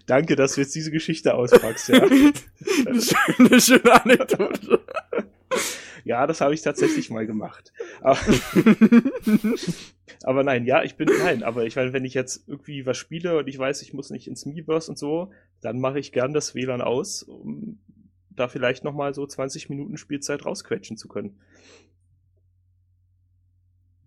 [0.05, 2.01] Danke, dass du jetzt diese Geschichte auspackst, ja.
[2.01, 4.79] Eine schöne, eine schöne Anekdote.
[6.03, 7.73] Ja, das habe ich tatsächlich mal gemacht.
[8.01, 8.19] Aber,
[10.23, 13.37] aber nein, ja, ich bin, nein, aber ich meine, wenn ich jetzt irgendwie was spiele
[13.37, 15.31] und ich weiß, ich muss nicht ins Miiverse und so,
[15.61, 17.79] dann mache ich gern das WLAN aus, um
[18.29, 21.39] da vielleicht nochmal so 20 Minuten Spielzeit rausquetschen zu können.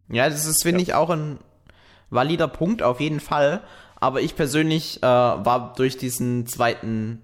[0.09, 1.39] Ja, das ist, finde ich, auch ein
[2.11, 3.63] valider Punkt auf jeden Fall.
[3.97, 7.23] Aber ich persönlich äh, war durch diesen zweiten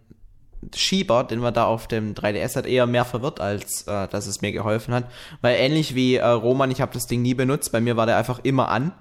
[0.74, 4.40] Schieber, den man da auf dem 3DS hat, eher mehr verwirrt, als äh, dass es
[4.40, 5.04] mir geholfen hat.
[5.40, 8.16] Weil ähnlich wie äh, Roman, ich habe das Ding nie benutzt, bei mir war der
[8.16, 8.92] einfach immer an.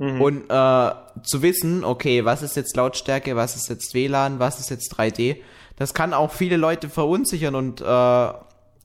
[0.00, 0.90] Und äh,
[1.24, 5.38] zu wissen, okay, was ist jetzt Lautstärke, was ist jetzt WLAN, was ist jetzt 3D,
[5.74, 8.28] das kann auch viele Leute verunsichern und äh,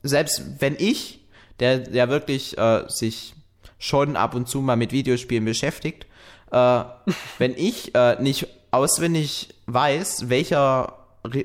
[0.01, 1.19] selbst wenn ich,
[1.59, 3.35] der der wirklich äh, sich
[3.77, 6.07] schon ab und zu mal mit Videospielen beschäftigt,
[6.51, 6.83] äh,
[7.37, 10.97] wenn ich äh, nicht auswendig weiß, welcher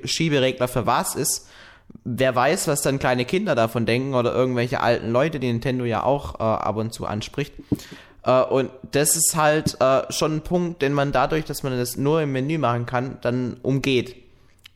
[0.05, 1.49] Schieberegler für was ist,
[2.05, 6.03] wer weiß, was dann kleine Kinder davon denken oder irgendwelche alten Leute, die Nintendo ja
[6.03, 7.55] auch äh, ab und zu anspricht.
[8.25, 11.97] Äh, und das ist halt äh, schon ein Punkt, den man dadurch, dass man das
[11.97, 14.17] nur im Menü machen kann, dann umgeht.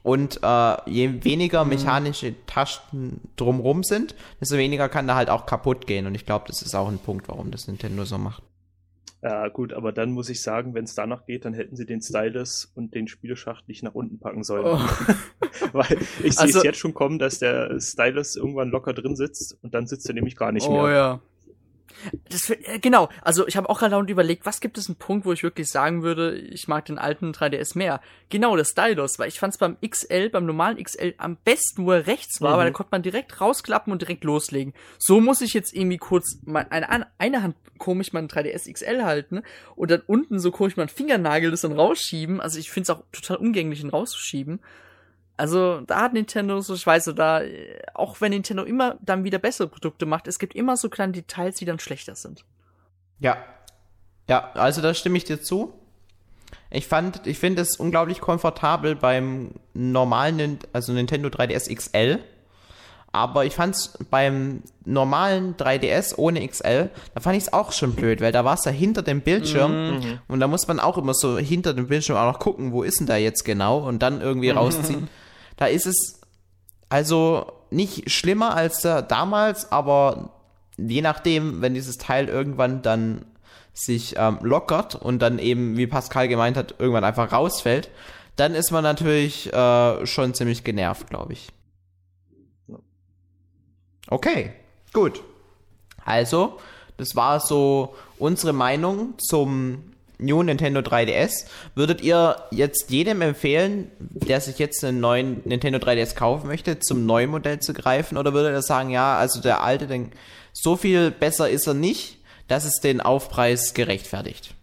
[0.02, 5.86] Und äh, je weniger mechanische Tasten drumrum sind, desto weniger kann da halt auch kaputt
[5.86, 6.06] gehen.
[6.06, 8.42] Und ich glaube, das ist auch ein Punkt, warum das Nintendo so macht.
[9.24, 12.00] Ja, gut, aber dann muss ich sagen, wenn es danach geht, dann hätten sie den
[12.02, 14.64] Stylus und den Spieleschacht nicht nach unten packen sollen.
[14.66, 14.78] Oh.
[15.72, 19.56] Weil ich sehe Also- es jetzt schon kommen, dass der Stylus irgendwann locker drin sitzt
[19.62, 20.90] und dann sitzt er nämlich gar nicht Oh mehr.
[20.92, 21.20] ja.
[22.28, 25.32] Das, äh, genau, also ich habe auch gerade überlegt, was gibt es einen Punkt, wo
[25.32, 28.00] ich wirklich sagen würde, ich mag den alten 3DS mehr.
[28.28, 31.92] Genau, das Stylus, weil ich fand es beim XL, beim normalen XL am besten, wo
[31.92, 32.58] er rechts war, Mhm.
[32.58, 34.74] weil da konnte man direkt rausklappen und direkt loslegen.
[34.98, 39.42] So muss ich jetzt irgendwie kurz mein, eine, eine Hand komisch meinen 3DS XL halten
[39.76, 42.40] und dann unten so komisch meinen Fingernagel das dann rausschieben.
[42.40, 44.60] Also ich finde es auch total umgänglich, ihn rauszuschieben.
[45.42, 49.24] Also da hat Nintendo so, ich weiß so, da, äh, auch wenn Nintendo immer dann
[49.24, 52.44] wieder bessere Produkte macht, es gibt immer so kleine Details, die dann schlechter sind.
[53.18, 53.38] Ja.
[54.28, 55.72] Ja, also da stimme ich dir zu.
[56.70, 62.20] Ich fand, ich finde es unglaublich komfortabel beim normalen, also Nintendo 3DS XL.
[63.10, 67.94] Aber ich fand es beim normalen 3DS ohne XL, da fand ich es auch schon
[67.96, 70.18] blöd, weil da war es ja hinter dem Bildschirm Mhm.
[70.28, 73.00] und da muss man auch immer so hinter dem Bildschirm auch noch gucken, wo ist
[73.00, 75.08] denn da jetzt genau und dann irgendwie rausziehen.
[75.56, 76.20] Da ist es
[76.88, 80.30] also nicht schlimmer als äh, damals, aber
[80.76, 83.24] je nachdem, wenn dieses Teil irgendwann dann
[83.72, 87.90] sich ähm, lockert und dann eben, wie Pascal gemeint hat, irgendwann einfach rausfällt,
[88.36, 91.48] dann ist man natürlich äh, schon ziemlich genervt, glaube ich.
[94.08, 94.52] Okay,
[94.92, 95.22] gut.
[96.04, 96.58] Also,
[96.96, 99.91] das war so unsere Meinung zum
[100.22, 101.46] New Nintendo 3DS.
[101.74, 107.04] Würdet ihr jetzt jedem empfehlen, der sich jetzt einen neuen Nintendo 3DS kaufen möchte, zum
[107.06, 108.16] neuen Modell zu greifen?
[108.18, 110.12] Oder würdet ihr sagen, ja, also der alte, den,
[110.52, 112.18] so viel besser ist er nicht,
[112.48, 114.54] dass es den Aufpreis gerechtfertigt?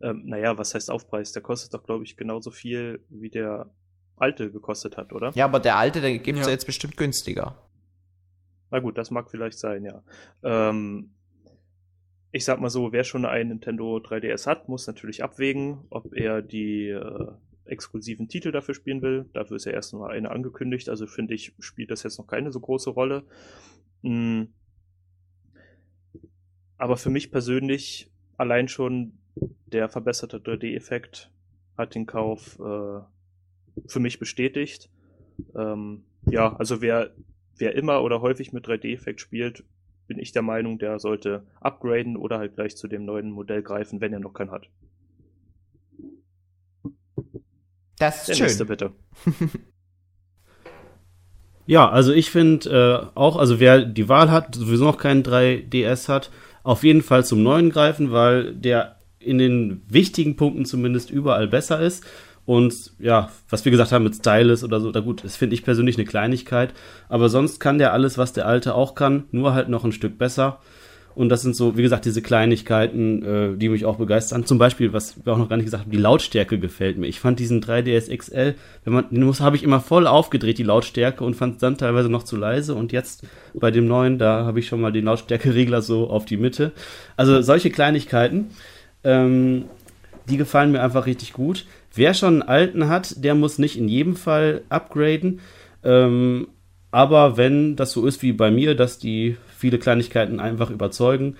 [0.00, 1.32] Ähm, naja, was heißt Aufpreis?
[1.32, 3.70] Der kostet doch, glaube ich, genauso viel, wie der
[4.16, 5.30] alte gekostet hat, oder?
[5.34, 6.46] Ja, aber der alte, den gibt's Ja.
[6.46, 7.56] ja jetzt bestimmt günstiger.
[8.70, 10.02] Na gut, das mag vielleicht sein, ja.
[10.42, 11.10] Ähm,
[12.32, 16.40] ich sag mal so, wer schon einen Nintendo 3DS hat, muss natürlich abwägen, ob er
[16.40, 17.28] die äh,
[17.66, 19.26] exklusiven Titel dafür spielen will.
[19.34, 22.50] Dafür ist ja erst mal eine angekündigt, also finde ich, spielt das jetzt noch keine
[22.50, 23.24] so große Rolle.
[24.00, 24.44] Mm.
[26.78, 29.12] Aber für mich persönlich allein schon
[29.66, 31.30] der verbesserte 3D-Effekt
[31.76, 33.00] hat den Kauf äh,
[33.86, 34.90] für mich bestätigt.
[35.54, 37.12] Ähm, ja, also wer
[37.56, 39.64] wer immer oder häufig mit 3D-Effekt spielt,
[40.06, 44.00] bin ich der Meinung, der sollte upgraden oder halt gleich zu dem neuen Modell greifen,
[44.00, 44.68] wenn er noch keinen hat.
[47.98, 48.46] Das ist Der schön.
[48.46, 48.92] nächste bitte.
[51.66, 56.08] Ja, also ich finde äh, auch, also wer die Wahl hat, sowieso noch keinen 3DS
[56.08, 56.30] hat,
[56.64, 61.80] auf jeden Fall zum neuen greifen, weil der in den wichtigen Punkten zumindest überall besser
[61.80, 62.04] ist.
[62.44, 65.64] Und ja, was wir gesagt haben mit Stylus oder so, da gut, das finde ich
[65.64, 66.74] persönlich eine Kleinigkeit.
[67.08, 70.18] Aber sonst kann der alles, was der alte auch kann, nur halt noch ein Stück
[70.18, 70.58] besser.
[71.14, 74.46] Und das sind so, wie gesagt, diese Kleinigkeiten, äh, die mich auch begeistern.
[74.46, 77.06] Zum Beispiel, was wir auch noch gar nicht gesagt haben, die Lautstärke gefällt mir.
[77.06, 81.22] Ich fand diesen 3DS XL, wenn man, den habe ich immer voll aufgedreht, die Lautstärke,
[81.22, 82.74] und fand es dann teilweise noch zu leise.
[82.74, 86.38] Und jetzt bei dem neuen, da habe ich schon mal den Lautstärkeregler so auf die
[86.38, 86.72] Mitte.
[87.16, 88.46] Also solche Kleinigkeiten,
[89.04, 89.66] ähm,
[90.30, 91.66] die gefallen mir einfach richtig gut.
[91.94, 95.40] Wer schon einen alten hat, der muss nicht in jedem Fall upgraden.
[95.84, 96.48] Ähm,
[96.90, 101.36] aber wenn das so ist wie bei mir, dass die viele Kleinigkeiten einfach überzeugen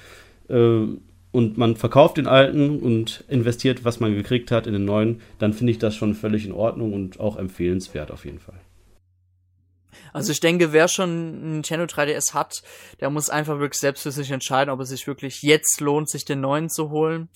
[0.48, 0.86] äh,
[1.30, 5.52] und man verkauft den alten und investiert, was man gekriegt hat, in den neuen, dann
[5.52, 8.60] finde ich das schon völlig in Ordnung und auch empfehlenswert auf jeden Fall.
[10.12, 12.62] Also ich denke, wer schon ein Nintendo 3DS hat,
[13.00, 16.24] der muss einfach wirklich selbst für sich entscheiden, ob es sich wirklich jetzt lohnt, sich
[16.24, 17.28] den neuen zu holen.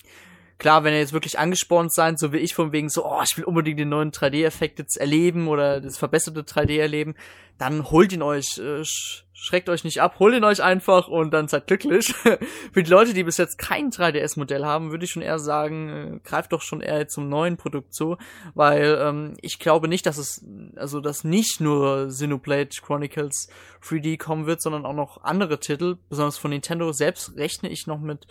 [0.59, 3.37] Klar, wenn ihr jetzt wirklich angespornt seid, so wie ich von wegen so, oh, ich
[3.37, 7.15] will unbedingt den neuen 3D-Effekt jetzt erleben oder das verbesserte 3D erleben,
[7.59, 11.31] dann holt ihn euch, äh, sch schreckt euch nicht ab, holt ihn euch einfach und
[11.31, 12.07] dann seid glücklich.
[12.73, 16.19] Für die Leute, die bis jetzt kein 3DS-Modell haben, würde ich schon eher sagen, äh,
[16.27, 18.17] greift doch schon eher zum neuen Produkt zu,
[18.55, 20.43] weil ähm, ich glaube nicht, dass es,
[20.75, 23.47] also dass nicht nur Xenoblade Chronicles
[23.83, 27.99] 3D kommen wird, sondern auch noch andere Titel, besonders von Nintendo selbst rechne ich noch
[27.99, 28.25] mit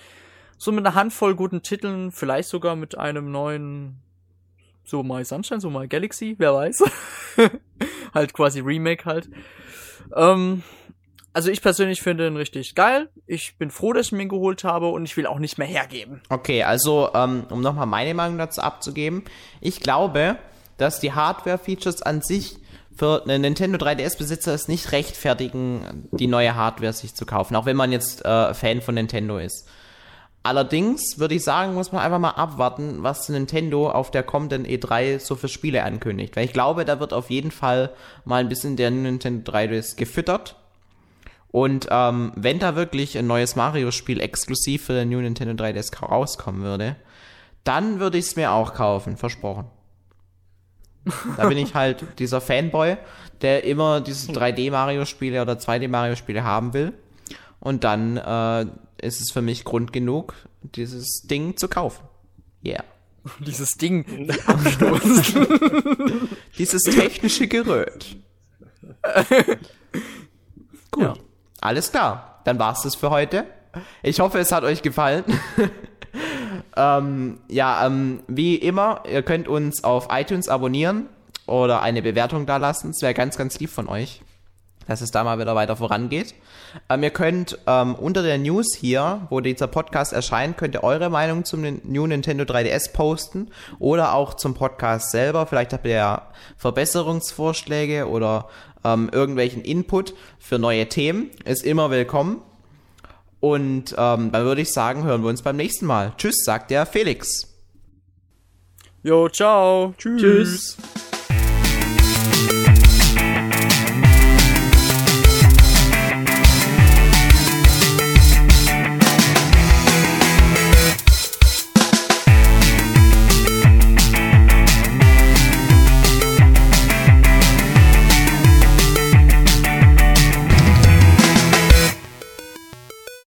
[0.59, 3.97] so mit einer Handvoll guten Titeln, vielleicht sogar mit einem neuen
[4.85, 6.85] so My Sunshine, so My Galaxy, wer weiß.
[8.15, 9.29] halt quasi Remake halt.
[10.15, 10.63] Ähm,
[11.33, 13.11] also ich persönlich finde ihn richtig geil.
[13.27, 16.23] Ich bin froh, dass ich ihn geholt habe und ich will auch nicht mehr hergeben.
[16.31, 19.25] Okay, also ähm, um nochmal meine Meinung dazu abzugeben,
[19.61, 20.39] ich glaube,
[20.79, 22.57] dass die Hardware-Features an sich
[22.97, 27.77] für einen Nintendo 3DS-Besitzer es nicht rechtfertigen, die neue Hardware sich zu kaufen, auch wenn
[27.77, 29.69] man jetzt äh, Fan von Nintendo ist.
[30.47, 35.19] Allerdings würde ich sagen, muss man einfach mal abwarten, was Nintendo auf der kommenden E3
[35.19, 36.37] so für Spiele ankündigt.
[36.37, 37.91] Weil ich glaube, da wird auf jeden Fall
[38.25, 40.55] mal ein bisschen der Nintendo 3DS gefüttert.
[41.49, 46.63] Und ähm, wenn da wirklich ein neues Mario-Spiel exklusiv für den New Nintendo 3DS rauskommen
[46.63, 46.95] würde,
[47.65, 49.67] dann würde ich es mir auch kaufen, versprochen.
[51.37, 52.99] Da bin ich halt dieser Fanboy,
[53.43, 56.93] der immer diese 3D-Mario-Spiele oder 2D-Mario-Spiele haben will.
[57.59, 58.67] Und dann äh,
[59.01, 62.05] ist es für mich Grund genug, dieses Ding zu kaufen.
[62.65, 62.85] Yeah.
[63.41, 65.47] Dieses Ding abstoßen.
[66.59, 68.17] Dieses technische Gerät.
[70.91, 71.03] Gut.
[71.03, 71.15] Ja.
[71.61, 72.41] Alles klar.
[72.45, 73.47] Dann war's das für heute.
[74.03, 75.25] Ich hoffe, es hat euch gefallen.
[76.77, 81.09] ähm, ja, ähm, wie immer, ihr könnt uns auf iTunes abonnieren
[81.47, 82.91] oder eine Bewertung da lassen.
[82.91, 84.23] Es wäre ganz, ganz lieb von euch,
[84.87, 86.35] dass es da mal wieder weiter vorangeht.
[86.89, 91.11] Ähm, ihr könnt ähm, unter der News hier, wo dieser Podcast erscheint, könnt ihr eure
[91.11, 95.47] Meinung zum New Nintendo 3DS posten oder auch zum Podcast selber.
[95.47, 98.49] Vielleicht habt ihr ja Verbesserungsvorschläge oder
[98.85, 101.31] ähm, irgendwelchen Input für neue Themen.
[101.45, 102.43] Ist immer willkommen.
[103.41, 106.13] Und ähm, dann würde ich sagen, hören wir uns beim nächsten Mal.
[106.17, 107.53] Tschüss, sagt der Felix.
[109.03, 109.95] Jo, ciao.
[109.99, 110.77] Tschüss.